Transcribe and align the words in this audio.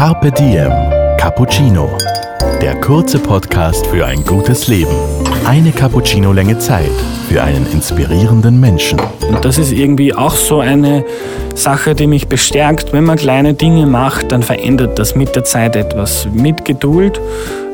Carpe 0.00 0.32
Diem 0.32 0.72
Cappuccino. 1.18 1.90
Der 2.62 2.74
kurze 2.80 3.18
Podcast 3.18 3.86
für 3.88 4.06
ein 4.06 4.24
gutes 4.24 4.66
Leben. 4.66 4.94
Eine 5.44 5.72
Cappuccino-Länge 5.72 6.58
Zeit 6.58 6.90
für 7.28 7.42
einen 7.42 7.70
inspirierenden 7.70 8.58
Menschen. 8.58 8.98
Und 9.28 9.44
das 9.44 9.58
ist 9.58 9.72
irgendwie 9.72 10.14
auch 10.14 10.34
so 10.34 10.60
eine 10.60 11.04
Sache, 11.54 11.94
die 11.94 12.06
mich 12.06 12.28
bestärkt. 12.28 12.94
Wenn 12.94 13.04
man 13.04 13.18
kleine 13.18 13.52
Dinge 13.52 13.84
macht, 13.84 14.32
dann 14.32 14.42
verändert 14.42 14.98
das 14.98 15.14
mit 15.16 15.36
der 15.36 15.44
Zeit 15.44 15.76
etwas. 15.76 16.26
Mit 16.32 16.64
Geduld, 16.64 17.20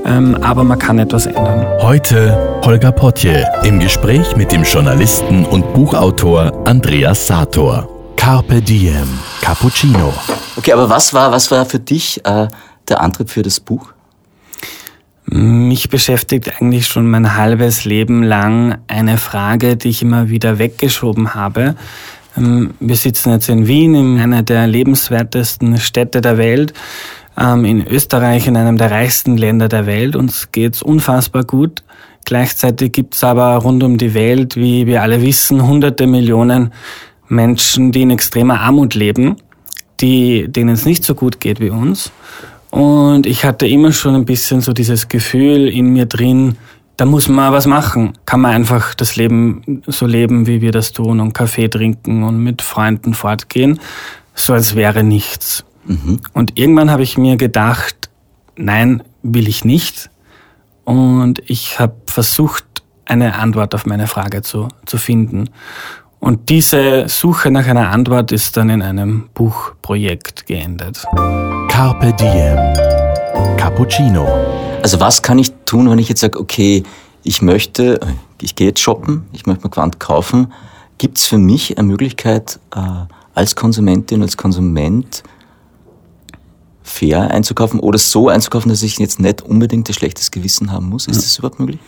ähm, 0.05 0.37
aber 0.41 0.65
man 0.65 0.81
kann 0.81 0.99
etwas 0.99 1.27
ändern. 1.27 1.65
Heute 1.81 2.61
Holger 2.65 2.91
Potje 2.91 3.47
im 3.63 3.79
Gespräch 3.79 4.35
mit 4.35 4.51
dem 4.51 4.65
Journalisten 4.65 5.45
und 5.45 5.73
Buchautor 5.75 6.67
Andreas 6.67 7.29
Sator. 7.29 7.96
Carpe 8.27 8.61
Diem 8.61 9.07
Cappuccino. 9.41 10.13
Okay, 10.57 10.73
aber 10.73 10.91
was 10.91 11.15
war, 11.15 11.31
was 11.31 11.53
war 11.53 11.65
für 11.65 11.79
dich 11.79 12.21
äh, 12.25 12.49
der 12.89 13.01
Antrieb 13.01 13.31
für 13.31 13.43
das 13.43 13.61
Buch? 13.61 13.93
Mich 15.27 15.91
beschäftigt 15.91 16.53
eigentlich 16.59 16.89
schon 16.89 17.09
mein 17.09 17.37
halbes 17.37 17.85
Leben 17.85 18.25
lang 18.25 18.79
eine 18.89 19.19
Frage, 19.19 19.77
die 19.77 19.91
ich 19.91 20.03
immer 20.03 20.29
wieder 20.29 20.59
weggeschoben 20.59 21.37
habe. 21.37 21.77
Ähm, 22.37 22.75
wir 22.81 22.97
sitzen 22.97 23.31
jetzt 23.31 23.49
in 23.49 23.69
Wien, 23.69 23.95
in 23.95 24.19
einer 24.19 24.43
der 24.43 24.67
lebenswertesten 24.67 25.79
Städte 25.79 26.21
der 26.21 26.37
Welt, 26.37 26.75
ähm, 27.39 27.65
in 27.65 27.87
Österreich, 27.87 28.49
in 28.49 28.57
einem 28.57 28.77
der 28.77 28.91
reichsten 28.91 29.37
Länder 29.37 29.69
der 29.69 29.87
Welt. 29.87 30.17
Uns 30.17 30.51
geht's 30.51 30.83
unfassbar 30.83 31.45
gut. 31.45 31.85
Gleichzeitig 32.25 32.91
gibt's 32.91 33.23
aber 33.23 33.55
rund 33.59 33.85
um 33.85 33.99
die 33.99 34.15
Welt, 34.15 34.57
wie 34.57 34.89
wir 34.89 35.03
alle 35.03 35.23
wissen, 35.23 35.65
hunderte 35.65 36.09
Millionen 36.09 36.73
Menschen, 37.29 37.93
die 37.93 38.03
in 38.03 38.11
extremer 38.11 38.61
Armut 38.61 38.95
leben, 38.95 39.37
die, 40.01 40.47
denen 40.49 40.71
es 40.71 40.85
nicht 40.85 41.05
so 41.05 41.15
gut 41.15 41.41
geht 41.41 41.61
wie 41.61 41.71
uns. 41.71 42.13
Und 42.71 43.27
ich 43.27 43.45
hatte 43.45 43.67
immer 43.67 43.93
schon 43.93 44.15
ein 44.15 44.25
bisschen 44.25 44.61
so 44.61 44.73
dieses 44.73 45.09
Gefühl 45.09 45.69
in 45.69 45.93
mir 45.93 46.07
drin, 46.07 46.57
da 46.97 47.05
muss 47.05 47.29
man 47.29 47.53
was 47.53 47.67
machen. 47.67 48.15
Kann 48.25 48.41
man 48.41 48.53
einfach 48.53 48.95
das 48.95 49.17
Leben 49.17 49.83
so 49.87 50.07
leben, 50.07 50.47
wie 50.47 50.61
wir 50.61 50.73
das 50.73 50.93
tun 50.93 51.21
und 51.21 51.33
Kaffee 51.33 51.69
trinken 51.69 52.23
und 52.23 52.43
mit 52.43 52.63
Freunden 52.63 53.15
fortgehen, 53.15 53.81
so 54.35 54.53
als 54.53 54.75
wäre 54.75 55.03
nichts. 55.03 55.65
Mhm. 55.85 56.21
Und 56.33 56.59
irgendwann 56.59 56.91
habe 56.91 57.03
ich 57.03 57.19
mir 57.19 57.37
gedacht, 57.37 58.11
nein, 58.57 59.03
will 59.23 59.49
ich 59.49 59.65
nicht. 59.65 60.11
Und 60.85 61.43
ich 61.47 61.79
habe 61.79 61.97
versucht, 62.07 62.65
eine 63.05 63.37
Antwort 63.37 63.75
auf 63.75 63.87
meine 63.87 64.07
Frage 64.07 64.43
zu, 64.43 64.69
zu 64.85 64.99
finden. 64.99 65.51
Und 66.27 66.49
diese 66.49 67.09
Suche 67.09 67.53
nach 67.53 67.69
einer 67.69 67.91
Antwort 67.91 68.33
ist 68.33 68.57
dann 68.57 68.69
in 68.69 68.83
einem 68.83 69.29
Buchprojekt 69.33 70.45
geendet. 70.47 71.05
Carpe 71.69 72.13
Diem. 72.15 73.57
Cappuccino. 73.57 74.27
Also 74.83 74.99
was 74.99 75.23
kann 75.23 75.39
ich 75.39 75.53
tun, 75.67 75.89
wenn 75.89 76.01
ich 76.01 76.09
jetzt 76.09 76.23
sage, 76.23 76.41
okay, 76.41 76.83
ich 77.23 77.43
möchte, 77.43 78.01
ich 78.43 78.57
gehe 78.57 78.67
jetzt 78.67 78.81
shoppen, 78.81 79.25
ich 79.33 79.47
möchte 79.47 79.69
mir 79.69 79.71
Quant 79.71 80.01
kaufen. 80.01 80.53
Gibt 80.99 81.19
es 81.19 81.27
für 81.27 81.39
mich 81.39 81.79
eine 81.79 81.87
Möglichkeit, 81.87 82.59
äh, 82.75 82.81
als 83.37 83.55
Konsumentin, 83.55 84.21
als 84.21 84.37
Konsument 84.37 85.23
fair 86.83 87.31
einzukaufen 87.31 87.79
oder 87.79 87.99
so 87.99 88.31
einzukaufen, 88.31 88.69
dass 88.69 88.83
ich 88.83 88.99
jetzt 88.99 89.21
nicht 89.21 89.43
unbedingt 89.43 89.89
ein 89.89 89.95
schlechtes 89.95 90.33
Gewissen 90.33 90.73
haben 90.73 90.89
muss? 90.89 91.07
Ist 91.07 91.23
das 91.23 91.39
überhaupt 91.39 91.61
möglich? 91.61 91.79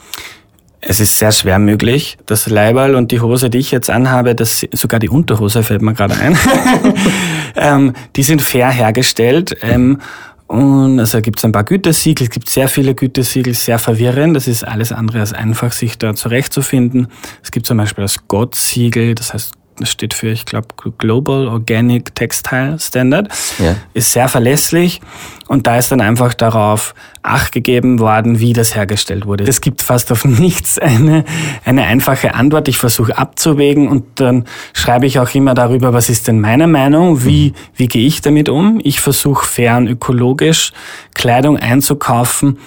Es 0.81 1.01
ist 1.01 1.19
sehr 1.19 1.33
schwer 1.33 1.59
möglich. 1.59 2.19
Das 2.27 2.49
Leiberl 2.49 2.95
und 2.95 3.11
die 3.11 3.21
Hose, 3.21 3.51
die 3.51 3.59
ich 3.59 3.71
jetzt 3.71 3.91
anhabe, 3.91 4.35
das, 4.35 4.67
sogar 4.73 5.01
die 5.01 5.09
Unterhose 5.09 5.63
fällt 5.63 5.83
mir 5.83 5.95
gerade 5.95 6.15
ein, 6.17 6.39
ähm, 7.57 7.93
die 8.15 8.23
sind 8.23 8.43
fair 8.43 8.71
hergestellt. 8.71 9.57
Ähm, 9.63 10.01
und 10.47 10.99
also 10.99 11.21
gibt 11.21 11.39
es 11.41 11.45
ein 11.45 11.53
paar 11.53 11.65
Gütesiegel, 11.65 12.27
es 12.27 12.31
gibt 12.31 12.49
sehr 12.49 12.69
viele 12.69 12.95
Gütesiegel, 12.95 13.53
sehr 13.55 13.79
verwirrend. 13.79 14.35
Das 14.35 14.49
ist 14.49 14.65
alles 14.65 14.93
andere 14.93 15.21
als 15.21 15.35
einfach, 15.35 15.73
sich 15.73 15.99
da 15.99 16.15
zurechtzufinden. 16.15 17.09
Es 17.43 17.51
gibt 17.51 17.67
zum 17.67 17.77
Beispiel 17.77 18.03
das 18.03 18.27
GOT-Siegel, 18.29 19.15
das 19.15 19.35
heißt 19.35 19.58
steht 19.87 20.15
für, 20.15 20.29
ich 20.29 20.45
glaube, 20.45 20.69
Global 20.99 21.49
Organic 21.49 22.15
Textile 22.15 22.79
Standard, 22.79 23.29
ja. 23.59 23.77
ist 23.95 24.13
sehr 24.13 24.29
verlässlich 24.29 25.01
und 25.49 25.67
da 25.67 25.79
ist 25.79 25.91
dann 25.93 26.01
einfach 26.01 26.35
darauf 26.35 26.95
Acht 27.23 27.53
gegeben 27.53 27.99
worden, 27.99 28.39
wie 28.39 28.53
das 28.55 28.75
hergestellt 28.75 29.27
wurde. 29.27 29.45
Es 29.45 29.61
gibt 29.61 29.83
fast 29.83 30.11
auf 30.13 30.25
nichts 30.25 30.79
eine, 30.79 31.25
eine 31.65 31.85
einfache 31.85 32.35
Antwort. 32.35 32.69
Ich 32.69 32.79
versuche 32.79 33.19
abzuwägen 33.19 33.89
und 33.89 34.05
dann 34.15 34.45
schreibe 34.73 35.07
ich 35.07 35.19
auch 35.19 35.35
immer 35.35 35.55
darüber, 35.55 35.93
was 35.93 36.09
ist 36.09 36.29
denn 36.29 36.41
meine 36.41 36.67
Meinung, 36.67 37.25
wie, 37.25 37.53
wie 37.75 37.89
gehe 37.89 38.07
ich 38.07 38.23
damit 38.23 38.49
um. 38.49 38.81
Ich 38.83 39.01
versuche 39.01 39.45
fair 39.45 39.77
und 39.77 39.89
ökologisch 39.89 40.73
Kleidung 41.15 41.59
einzukaufen, 41.59 42.59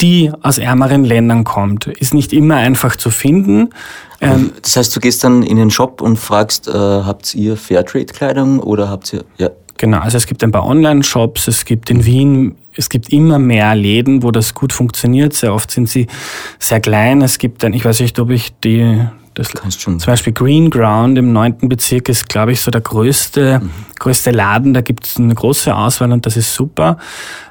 die 0.00 0.30
aus 0.42 0.58
ärmeren 0.58 1.04
Ländern 1.04 1.44
kommt. 1.44 1.86
Ist 1.86 2.14
nicht 2.14 2.32
immer 2.32 2.56
einfach 2.56 2.96
zu 2.96 3.10
finden. 3.10 3.70
Ähm, 4.20 4.52
das 4.62 4.76
heißt, 4.76 4.94
du 4.94 5.00
gehst 5.00 5.22
dann 5.24 5.42
in 5.42 5.56
den 5.56 5.70
Shop 5.70 6.00
und 6.00 6.16
fragst, 6.18 6.68
äh, 6.68 6.72
habt 6.72 7.34
ihr 7.34 7.56
Fairtrade-Kleidung 7.56 8.60
oder 8.60 8.88
habt 8.88 9.12
ihr, 9.12 9.24
ja. 9.36 9.50
Genau, 9.80 10.00
also 10.00 10.16
es 10.16 10.26
gibt 10.26 10.42
ein 10.42 10.50
paar 10.50 10.66
Online-Shops, 10.66 11.46
es 11.46 11.64
gibt 11.64 11.88
in 11.88 12.04
Wien, 12.04 12.56
es 12.74 12.88
gibt 12.88 13.12
immer 13.12 13.38
mehr 13.38 13.76
Läden, 13.76 14.24
wo 14.24 14.32
das 14.32 14.52
gut 14.52 14.72
funktioniert. 14.72 15.34
Sehr 15.34 15.54
oft 15.54 15.70
sind 15.70 15.88
sie 15.88 16.08
sehr 16.58 16.80
klein. 16.80 17.22
Es 17.22 17.38
gibt 17.38 17.62
dann, 17.62 17.72
ich 17.72 17.84
weiß 17.84 18.00
nicht, 18.00 18.18
ob 18.18 18.30
ich 18.30 18.52
die, 18.58 19.06
das, 19.34 19.52
zum 19.70 19.98
Beispiel 19.98 20.32
Green 20.32 20.68
Ground 20.68 21.16
im 21.16 21.32
neunten 21.32 21.68
Bezirk 21.68 22.08
ist, 22.08 22.28
glaube 22.28 22.50
ich, 22.50 22.60
so 22.60 22.72
der 22.72 22.80
größte, 22.80 23.60
mhm. 23.60 23.70
größte 24.00 24.32
Laden. 24.32 24.74
Da 24.74 24.80
gibt 24.80 25.06
es 25.06 25.16
eine 25.16 25.34
große 25.34 25.72
Auswahl 25.72 26.10
und 26.10 26.26
das 26.26 26.36
ist 26.36 26.52
super. 26.52 26.98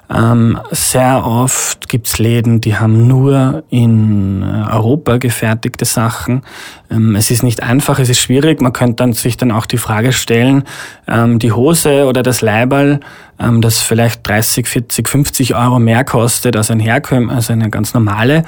Ähm, 0.09 0.57
sehr 0.71 1.25
oft 1.25 1.89
gibt's 1.89 2.17
Läden, 2.17 2.61
die 2.61 2.77
haben 2.77 3.07
nur 3.07 3.63
in 3.69 4.41
äh, 4.41 4.71
Europa 4.71 5.17
gefertigte 5.17 5.83
Sachen. 5.83 6.43
Ähm, 6.89 7.15
es 7.15 7.29
ist 7.29 7.43
nicht 7.43 7.61
einfach, 7.61 7.99
es 7.99 8.07
ist 8.07 8.19
schwierig. 8.19 8.61
Man 8.61 8.71
könnte 8.71 8.95
dann 8.95 9.11
sich 9.11 9.35
dann 9.35 9.51
auch 9.51 9.65
die 9.65 9.77
Frage 9.77 10.13
stellen, 10.13 10.63
ähm, 11.07 11.39
die 11.39 11.51
Hose 11.51 12.05
oder 12.05 12.23
das 12.23 12.39
Leiberl, 12.39 13.01
ähm, 13.37 13.59
das 13.59 13.81
vielleicht 13.81 14.25
30, 14.25 14.67
40, 14.67 15.09
50 15.09 15.55
Euro 15.55 15.77
mehr 15.79 16.05
kostet 16.05 16.55
als 16.55 16.71
ein 16.71 16.79
Herkömm, 16.79 17.29
also 17.29 17.51
eine 17.51 17.69
ganz 17.69 17.93
normale 17.93 18.43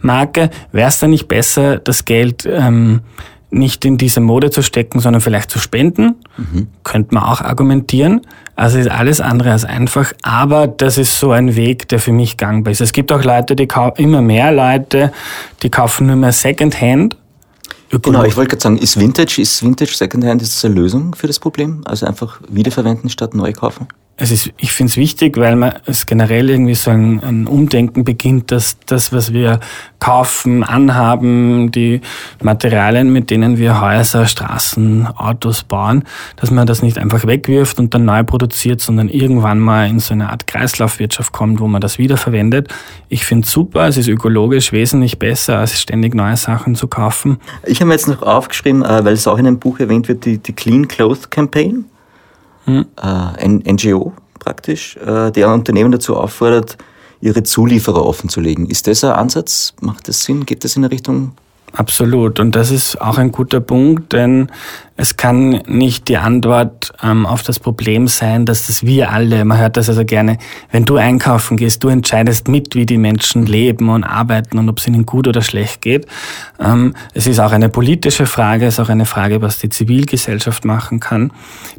Marke, 0.00 0.50
wäre 0.72 0.88
es 0.88 0.98
dann 0.98 1.10
nicht 1.10 1.28
besser, 1.28 1.78
das 1.78 2.04
Geld 2.04 2.48
ähm, 2.50 3.02
nicht 3.50 3.84
in 3.84 3.96
diese 3.96 4.20
Mode 4.20 4.50
zu 4.50 4.62
stecken, 4.62 4.98
sondern 4.98 5.20
vielleicht 5.20 5.50
zu 5.50 5.60
spenden? 5.60 6.16
Mhm. 6.36 6.66
Könnte 6.82 7.14
man 7.14 7.22
auch 7.24 7.40
argumentieren. 7.40 8.22
Also 8.56 8.78
ist 8.78 8.90
alles 8.90 9.20
andere 9.20 9.52
als 9.52 9.66
einfach, 9.66 10.14
aber 10.22 10.66
das 10.66 10.96
ist 10.96 11.20
so 11.20 11.30
ein 11.30 11.56
Weg, 11.56 11.88
der 11.88 11.98
für 11.98 12.12
mich 12.12 12.38
gangbar 12.38 12.72
ist. 12.72 12.80
Es 12.80 12.92
gibt 12.92 13.12
auch 13.12 13.22
Leute, 13.22 13.54
die 13.54 13.66
kaufen, 13.66 14.02
immer 14.02 14.22
mehr 14.22 14.50
Leute, 14.50 15.12
die 15.62 15.68
kaufen 15.68 16.06
nur 16.06 16.16
mehr 16.16 16.32
Secondhand. 16.32 17.16
Genau, 17.90 18.24
ich 18.24 18.36
wollte 18.36 18.50
gerade 18.50 18.62
sagen, 18.62 18.78
ist 18.78 18.98
Vintage, 18.98 19.40
ist 19.42 19.62
Vintage 19.62 19.92
Secondhand, 19.92 20.40
ist 20.40 20.56
das 20.56 20.64
eine 20.64 20.74
Lösung 20.74 21.14
für 21.14 21.26
das 21.26 21.38
Problem? 21.38 21.82
Also 21.84 22.06
einfach 22.06 22.40
wiederverwenden 22.48 23.10
statt 23.10 23.34
neu 23.34 23.52
kaufen? 23.52 23.88
Es 24.18 24.30
ist, 24.30 24.52
ich 24.56 24.72
finde 24.72 24.90
es 24.90 24.96
wichtig, 24.96 25.36
weil 25.36 25.56
man 25.56 25.74
es 25.84 26.06
generell 26.06 26.48
irgendwie 26.48 26.74
so 26.74 26.90
ein, 26.90 27.22
ein, 27.22 27.46
Umdenken 27.46 28.02
beginnt, 28.02 28.50
dass 28.50 28.78
das, 28.86 29.12
was 29.12 29.34
wir 29.34 29.60
kaufen, 29.98 30.64
anhaben, 30.64 31.70
die 31.70 32.00
Materialien, 32.42 33.12
mit 33.12 33.30
denen 33.30 33.58
wir 33.58 33.82
Häuser, 33.82 34.26
Straßen, 34.26 35.06
Autos 35.06 35.64
bauen, 35.64 36.04
dass 36.36 36.50
man 36.50 36.66
das 36.66 36.82
nicht 36.82 36.96
einfach 36.96 37.26
wegwirft 37.26 37.78
und 37.78 37.92
dann 37.92 38.06
neu 38.06 38.24
produziert, 38.24 38.80
sondern 38.80 39.10
irgendwann 39.10 39.58
mal 39.58 39.86
in 39.86 39.98
so 39.98 40.14
eine 40.14 40.30
Art 40.30 40.46
Kreislaufwirtschaft 40.46 41.32
kommt, 41.32 41.60
wo 41.60 41.66
man 41.66 41.82
das 41.82 41.98
wiederverwendet. 41.98 42.72
Ich 43.10 43.26
finde 43.26 43.44
es 43.44 43.52
super, 43.52 43.86
es 43.86 43.98
ist 43.98 44.08
ökologisch 44.08 44.72
wesentlich 44.72 45.18
besser, 45.18 45.58
als 45.58 45.78
ständig 45.78 46.14
neue 46.14 46.38
Sachen 46.38 46.74
zu 46.74 46.88
kaufen. 46.88 47.36
Ich 47.66 47.82
habe 47.82 47.92
jetzt 47.92 48.08
noch 48.08 48.22
aufgeschrieben, 48.22 48.82
äh, 48.82 49.04
weil 49.04 49.12
es 49.12 49.26
auch 49.26 49.36
in 49.36 49.46
einem 49.46 49.58
Buch 49.58 49.78
erwähnt 49.78 50.08
wird, 50.08 50.24
die, 50.24 50.38
die 50.38 50.54
Clean 50.54 50.88
Clothes 50.88 51.28
Campaign 51.28 51.84
hm. 52.66 52.86
ein 52.96 53.62
NGO 53.66 54.12
praktisch, 54.38 54.98
der 55.02 55.50
Unternehmen 55.50 55.90
dazu 55.90 56.16
auffordert, 56.16 56.76
ihre 57.20 57.42
Zulieferer 57.42 58.04
offenzulegen. 58.04 58.66
Ist 58.66 58.86
das 58.86 59.02
ein 59.02 59.12
Ansatz? 59.12 59.74
Macht 59.80 60.06
das 60.06 60.22
Sinn? 60.22 60.46
Geht 60.46 60.62
das 60.62 60.76
in 60.76 60.84
eine 60.84 60.92
Richtung? 60.92 61.32
Absolut. 61.72 62.38
Und 62.40 62.54
das 62.54 62.70
ist 62.70 63.00
auch 63.00 63.18
ein 63.18 63.32
guter 63.32 63.60
Punkt, 63.60 64.12
denn 64.12 64.50
es 64.96 65.16
kann 65.16 65.60
nicht 65.66 66.08
die 66.08 66.16
Antwort 66.16 66.92
ähm, 67.02 67.26
auf 67.26 67.42
das 67.42 67.60
Problem 67.60 68.08
sein, 68.08 68.46
dass 68.46 68.66
das 68.66 68.84
wir 68.84 69.10
alle, 69.10 69.44
man 69.44 69.58
hört 69.58 69.76
das 69.76 69.90
also 69.90 70.04
gerne, 70.04 70.38
wenn 70.70 70.86
du 70.86 70.96
einkaufen 70.96 71.58
gehst, 71.58 71.84
du 71.84 71.88
entscheidest 71.88 72.48
mit, 72.48 72.74
wie 72.74 72.86
die 72.86 72.96
Menschen 72.96 73.44
leben 73.44 73.90
und 73.90 74.04
arbeiten 74.04 74.58
und 74.58 74.68
ob 74.70 74.78
es 74.78 74.86
ihnen 74.86 75.04
gut 75.04 75.28
oder 75.28 75.42
schlecht 75.42 75.82
geht. 75.82 76.06
Ähm, 76.58 76.94
es 77.12 77.26
ist 77.26 77.40
auch 77.40 77.52
eine 77.52 77.68
politische 77.68 78.24
Frage, 78.24 78.66
es 78.66 78.74
ist 78.74 78.80
auch 78.80 78.88
eine 78.88 79.04
Frage, 79.04 79.42
was 79.42 79.58
die 79.58 79.68
Zivilgesellschaft 79.68 80.64
machen 80.64 80.98
kann. 80.98 81.30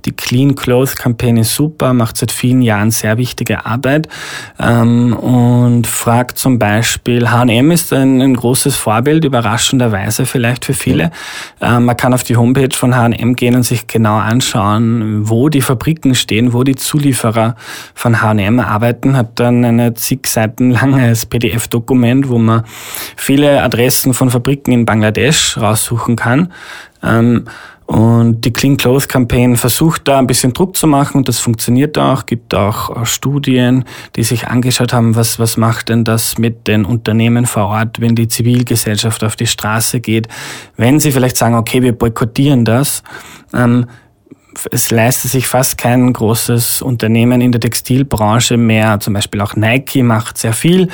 Die 0.05 0.11
Clean 0.11 0.55
Clothes 0.55 0.95
Campaign 0.95 1.37
ist 1.37 1.55
super, 1.55 1.93
macht 1.93 2.17
seit 2.17 2.31
vielen 2.31 2.61
Jahren 2.61 2.91
sehr 2.91 3.17
wichtige 3.17 3.65
Arbeit 3.65 4.07
ähm, 4.59 5.13
und 5.13 5.87
fragt 5.87 6.37
zum 6.37 6.59
Beispiel, 6.59 7.31
H&M 7.31 7.71
ist 7.71 7.91
ein, 7.93 8.21
ein 8.21 8.35
großes 8.35 8.75
Vorbild, 8.75 9.25
überraschenderweise 9.25 10.27
vielleicht 10.27 10.65
für 10.65 10.75
viele. 10.75 11.09
Ähm, 11.61 11.85
man 11.85 11.97
kann 11.97 12.13
auf 12.13 12.23
die 12.23 12.37
Homepage 12.37 12.75
von 12.75 12.95
H&M 12.95 13.06
H&M 13.13 13.35
gehen 13.35 13.55
und 13.55 13.63
sich 13.63 13.87
genau 13.87 14.17
anschauen, 14.17 15.27
wo 15.29 15.49
die 15.49 15.61
Fabriken 15.61 16.15
stehen, 16.15 16.53
wo 16.53 16.63
die 16.63 16.75
Zulieferer 16.75 17.55
von 17.93 18.21
H&M 18.21 18.59
arbeiten, 18.59 19.15
hat 19.15 19.39
dann 19.39 19.63
ein 19.63 19.95
zig 19.95 20.27
Seiten 20.27 20.71
langes 20.71 21.25
PDF-Dokument, 21.25 22.29
wo 22.29 22.37
man 22.37 22.63
viele 23.15 23.61
Adressen 23.61 24.13
von 24.13 24.29
Fabriken 24.29 24.71
in 24.73 24.85
Bangladesch 24.85 25.57
raussuchen 25.57 26.15
kann. 26.15 26.53
Ähm, 27.03 27.45
und 27.87 28.41
die 28.41 28.51
Clean 28.51 28.75
Clothes 28.75 29.07
Campaign 29.07 29.55
versucht 29.55 30.09
da 30.09 30.19
ein 30.19 30.27
bisschen 30.27 30.51
Druck 30.51 30.75
zu 30.75 30.87
machen 30.87 31.19
und 31.19 31.29
das 31.29 31.39
funktioniert 31.39 31.97
auch. 31.97 32.25
Gibt 32.25 32.53
auch 32.53 33.05
Studien, 33.05 33.85
die 34.17 34.23
sich 34.23 34.49
angeschaut 34.49 34.91
haben, 34.91 35.15
was, 35.15 35.39
was 35.39 35.55
macht 35.55 35.87
denn 35.87 36.03
das 36.03 36.37
mit 36.37 36.67
den 36.67 36.83
Unternehmen 36.83 37.45
vor 37.45 37.67
Ort, 37.67 38.01
wenn 38.01 38.13
die 38.13 38.27
Zivilgesellschaft 38.27 39.23
auf 39.23 39.37
die 39.37 39.47
Straße 39.47 40.01
geht. 40.01 40.27
Wenn 40.75 40.99
sie 40.99 41.13
vielleicht 41.13 41.37
sagen, 41.37 41.55
okay, 41.55 41.81
wir 41.81 41.93
boykottieren 41.93 42.65
das, 42.65 43.03
ähm, 43.53 43.85
es 44.71 44.91
leistet 44.91 45.31
sich 45.31 45.47
fast 45.47 45.77
kein 45.77 46.11
großes 46.13 46.81
Unternehmen 46.81 47.41
in 47.41 47.51
der 47.51 47.61
Textilbranche 47.61 48.57
mehr. 48.57 48.99
Zum 48.99 49.13
Beispiel 49.13 49.41
auch 49.41 49.55
Nike 49.55 50.03
macht 50.03 50.37
sehr 50.37 50.53
viel, 50.53 50.89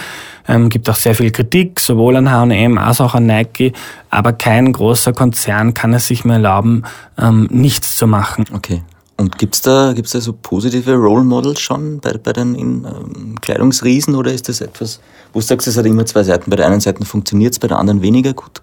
ähm, 0.48 0.70
gibt 0.70 0.90
auch 0.90 0.96
sehr 0.96 1.16
viel 1.16 1.32
Kritik, 1.32 1.80
sowohl 1.80 2.16
an 2.18 2.32
H&M 2.32 2.78
als 2.78 3.02
auch 3.02 3.16
an 3.16 3.26
Nike. 3.26 3.74
Aber 4.10 4.34
kein 4.34 4.74
großer 4.74 5.14
Konzern 5.14 5.74
kann 5.74 5.94
es 5.94 6.08
sich 6.08 6.26
mehr 6.26 6.36
erlauben, 6.36 6.84
ähm, 7.18 7.48
nichts 7.52 7.98
zu 7.98 8.08
machen. 8.08 8.46
Okay. 8.54 8.82
Und 9.16 9.38
gibt's 9.38 9.62
da, 9.62 9.94
gibt's 9.94 10.12
da 10.12 10.22
so 10.22 10.34
positive 10.34 10.96
Role 10.96 11.24
Models 11.24 11.62
schon 11.62 12.00
bei, 12.00 12.18
bei 12.18 12.34
den 12.34 12.56
in, 12.56 12.86
ähm, 12.86 13.36
Kleidungsriesen 13.42 14.16
oder 14.16 14.34
ist 14.34 14.50
das 14.50 14.60
etwas, 14.60 15.00
wo 15.32 15.40
du 15.40 15.46
sagst, 15.46 15.68
es 15.68 15.78
hat 15.78 15.86
immer 15.86 16.06
zwei 16.06 16.24
Seiten? 16.24 16.50
Bei 16.50 16.56
der 16.56 16.68
einen 16.68 16.82
Seite 16.82 17.06
funktioniert 17.06 17.54
es, 17.54 17.60
bei 17.60 17.68
der 17.68 17.78
anderen 17.78 18.02
weniger 18.02 18.34
gut? 18.34 18.62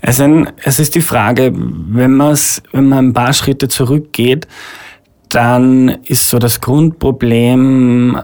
Es, 0.00 0.20
ein, 0.20 0.50
es 0.64 0.78
ist 0.78 0.94
die 0.94 1.00
Frage, 1.00 1.52
wenn, 1.54 2.14
man's, 2.14 2.62
wenn 2.72 2.88
man 2.88 3.08
ein 3.08 3.12
paar 3.12 3.32
Schritte 3.32 3.68
zurückgeht, 3.68 4.46
dann 5.28 5.88
ist 6.04 6.28
so 6.28 6.38
das 6.38 6.60
Grundproblem 6.60 8.20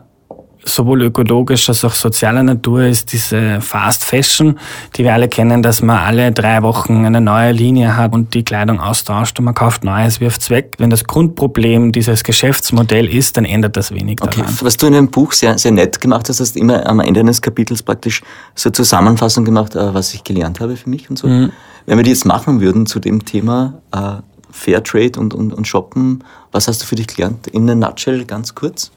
sowohl 0.67 1.03
ökologisch 1.03 1.69
als 1.69 1.85
auch 1.85 1.95
sozialer 1.95 2.43
Natur 2.43 2.83
ist 2.83 3.13
diese 3.13 3.61
Fast 3.61 4.05
Fashion, 4.05 4.59
die 4.97 5.05
wir 5.05 5.15
alle 5.15 5.29
kennen, 5.29 5.63
dass 5.63 5.81
man 5.81 5.99
alle 5.99 6.33
drei 6.33 6.63
Wochen 6.63 7.05
eine 7.05 7.21
neue 7.21 7.53
Linie 7.53 7.97
hat 7.97 8.13
und 8.13 8.35
die 8.35 8.45
Kleidung 8.45 8.81
austauscht 8.81 9.39
und 9.39 9.45
man 9.45 9.55
kauft 9.55 9.85
Neues, 9.85 10.21
wirft 10.21 10.43
es 10.43 10.51
weg. 10.51 10.75
Wenn 10.79 10.91
das 10.91 11.05
Grundproblem 11.05 11.93
dieses 11.93 12.25
Geschäftsmodell 12.25 13.09
ist, 13.09 13.37
dann 13.37 13.45
ändert 13.45 13.77
das 13.77 13.93
wenig 13.93 14.21
okay. 14.21 14.41
daran. 14.41 14.55
Was 14.61 14.77
du 14.77 14.87
in 14.89 14.93
dem 14.93 15.09
Buch 15.09 15.33
sehr, 15.33 15.57
sehr 15.57 15.73
nett 15.73 16.01
gemacht 16.01 16.29
hast, 16.29 16.41
hast 16.41 16.57
immer 16.57 16.87
am 16.87 17.01
Ende 17.01 17.21
eines 17.21 17.41
Kapitels 17.41 17.83
praktisch 17.83 18.23
so 18.55 18.71
Zusammenfassung 18.71 19.45
gemacht, 19.45 19.77
äh, 19.77 19.95
was 19.95 20.13
ich 20.15 20.25
gelernt 20.25 20.61
habe 20.61 20.77
für 20.77 20.91
mich 20.91 21.09
und 21.09 21.19
so. 21.19 21.29
Mhm. 21.29 21.53
Wenn 21.87 21.99
wir 21.99 22.03
die 22.03 22.11
jetzt 22.11 22.27
machen 22.27 22.61
würden 22.61 22.87
zu 22.87 22.99
dem 22.99 23.25
Thema 23.25 23.81
äh, 23.93 24.23
Fairtrade 24.51 25.21
und, 25.21 25.35
und, 25.35 25.53
und 25.53 25.69
Shoppen, 25.69 26.25
was 26.51 26.67
hast 26.67 26.83
du 26.83 26.87
für 26.87 26.97
dich 26.97 27.07
gelernt? 27.07 27.47
In 27.49 27.71
a 27.71 27.75
nutshell, 27.75 28.25
ganz 28.25 28.55
kurz. 28.55 28.91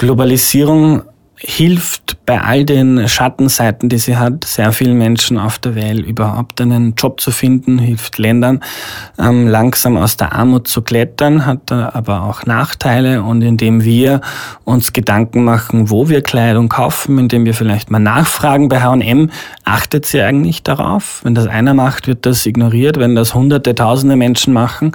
Globalisierung 0.00 1.02
hilft 1.42 2.18
bei 2.26 2.40
all 2.40 2.64
den 2.64 3.08
Schattenseiten, 3.08 3.88
die 3.88 3.98
sie 3.98 4.16
hat, 4.16 4.44
sehr 4.44 4.72
vielen 4.72 4.98
Menschen 4.98 5.38
auf 5.38 5.58
der 5.58 5.74
Welt 5.74 6.04
überhaupt 6.04 6.60
einen 6.60 6.94
Job 6.94 7.20
zu 7.20 7.30
finden, 7.30 7.78
hilft 7.78 8.18
Ländern 8.18 8.60
ähm, 9.18 9.48
langsam 9.48 9.96
aus 9.96 10.18
der 10.18 10.32
Armut 10.32 10.68
zu 10.68 10.82
klettern, 10.82 11.46
hat 11.46 11.72
aber 11.72 12.24
auch 12.24 12.44
Nachteile 12.44 13.22
und 13.22 13.40
indem 13.42 13.84
wir 13.84 14.20
uns 14.64 14.92
Gedanken 14.92 15.44
machen, 15.44 15.88
wo 15.88 16.08
wir 16.10 16.22
Kleidung 16.22 16.68
kaufen, 16.68 17.18
indem 17.18 17.46
wir 17.46 17.54
vielleicht 17.54 17.90
mal 17.90 17.98
nachfragen 17.98 18.68
bei 18.68 18.82
H&M, 18.82 19.30
achtet 19.64 20.04
sie 20.04 20.20
eigentlich 20.20 20.62
darauf? 20.62 21.20
Wenn 21.22 21.34
das 21.34 21.46
einer 21.46 21.74
macht, 21.74 22.06
wird 22.06 22.26
das 22.26 22.44
ignoriert. 22.44 22.98
Wenn 22.98 23.14
das 23.14 23.34
hunderte, 23.34 23.74
tausende 23.74 24.16
Menschen 24.16 24.52
machen, 24.52 24.92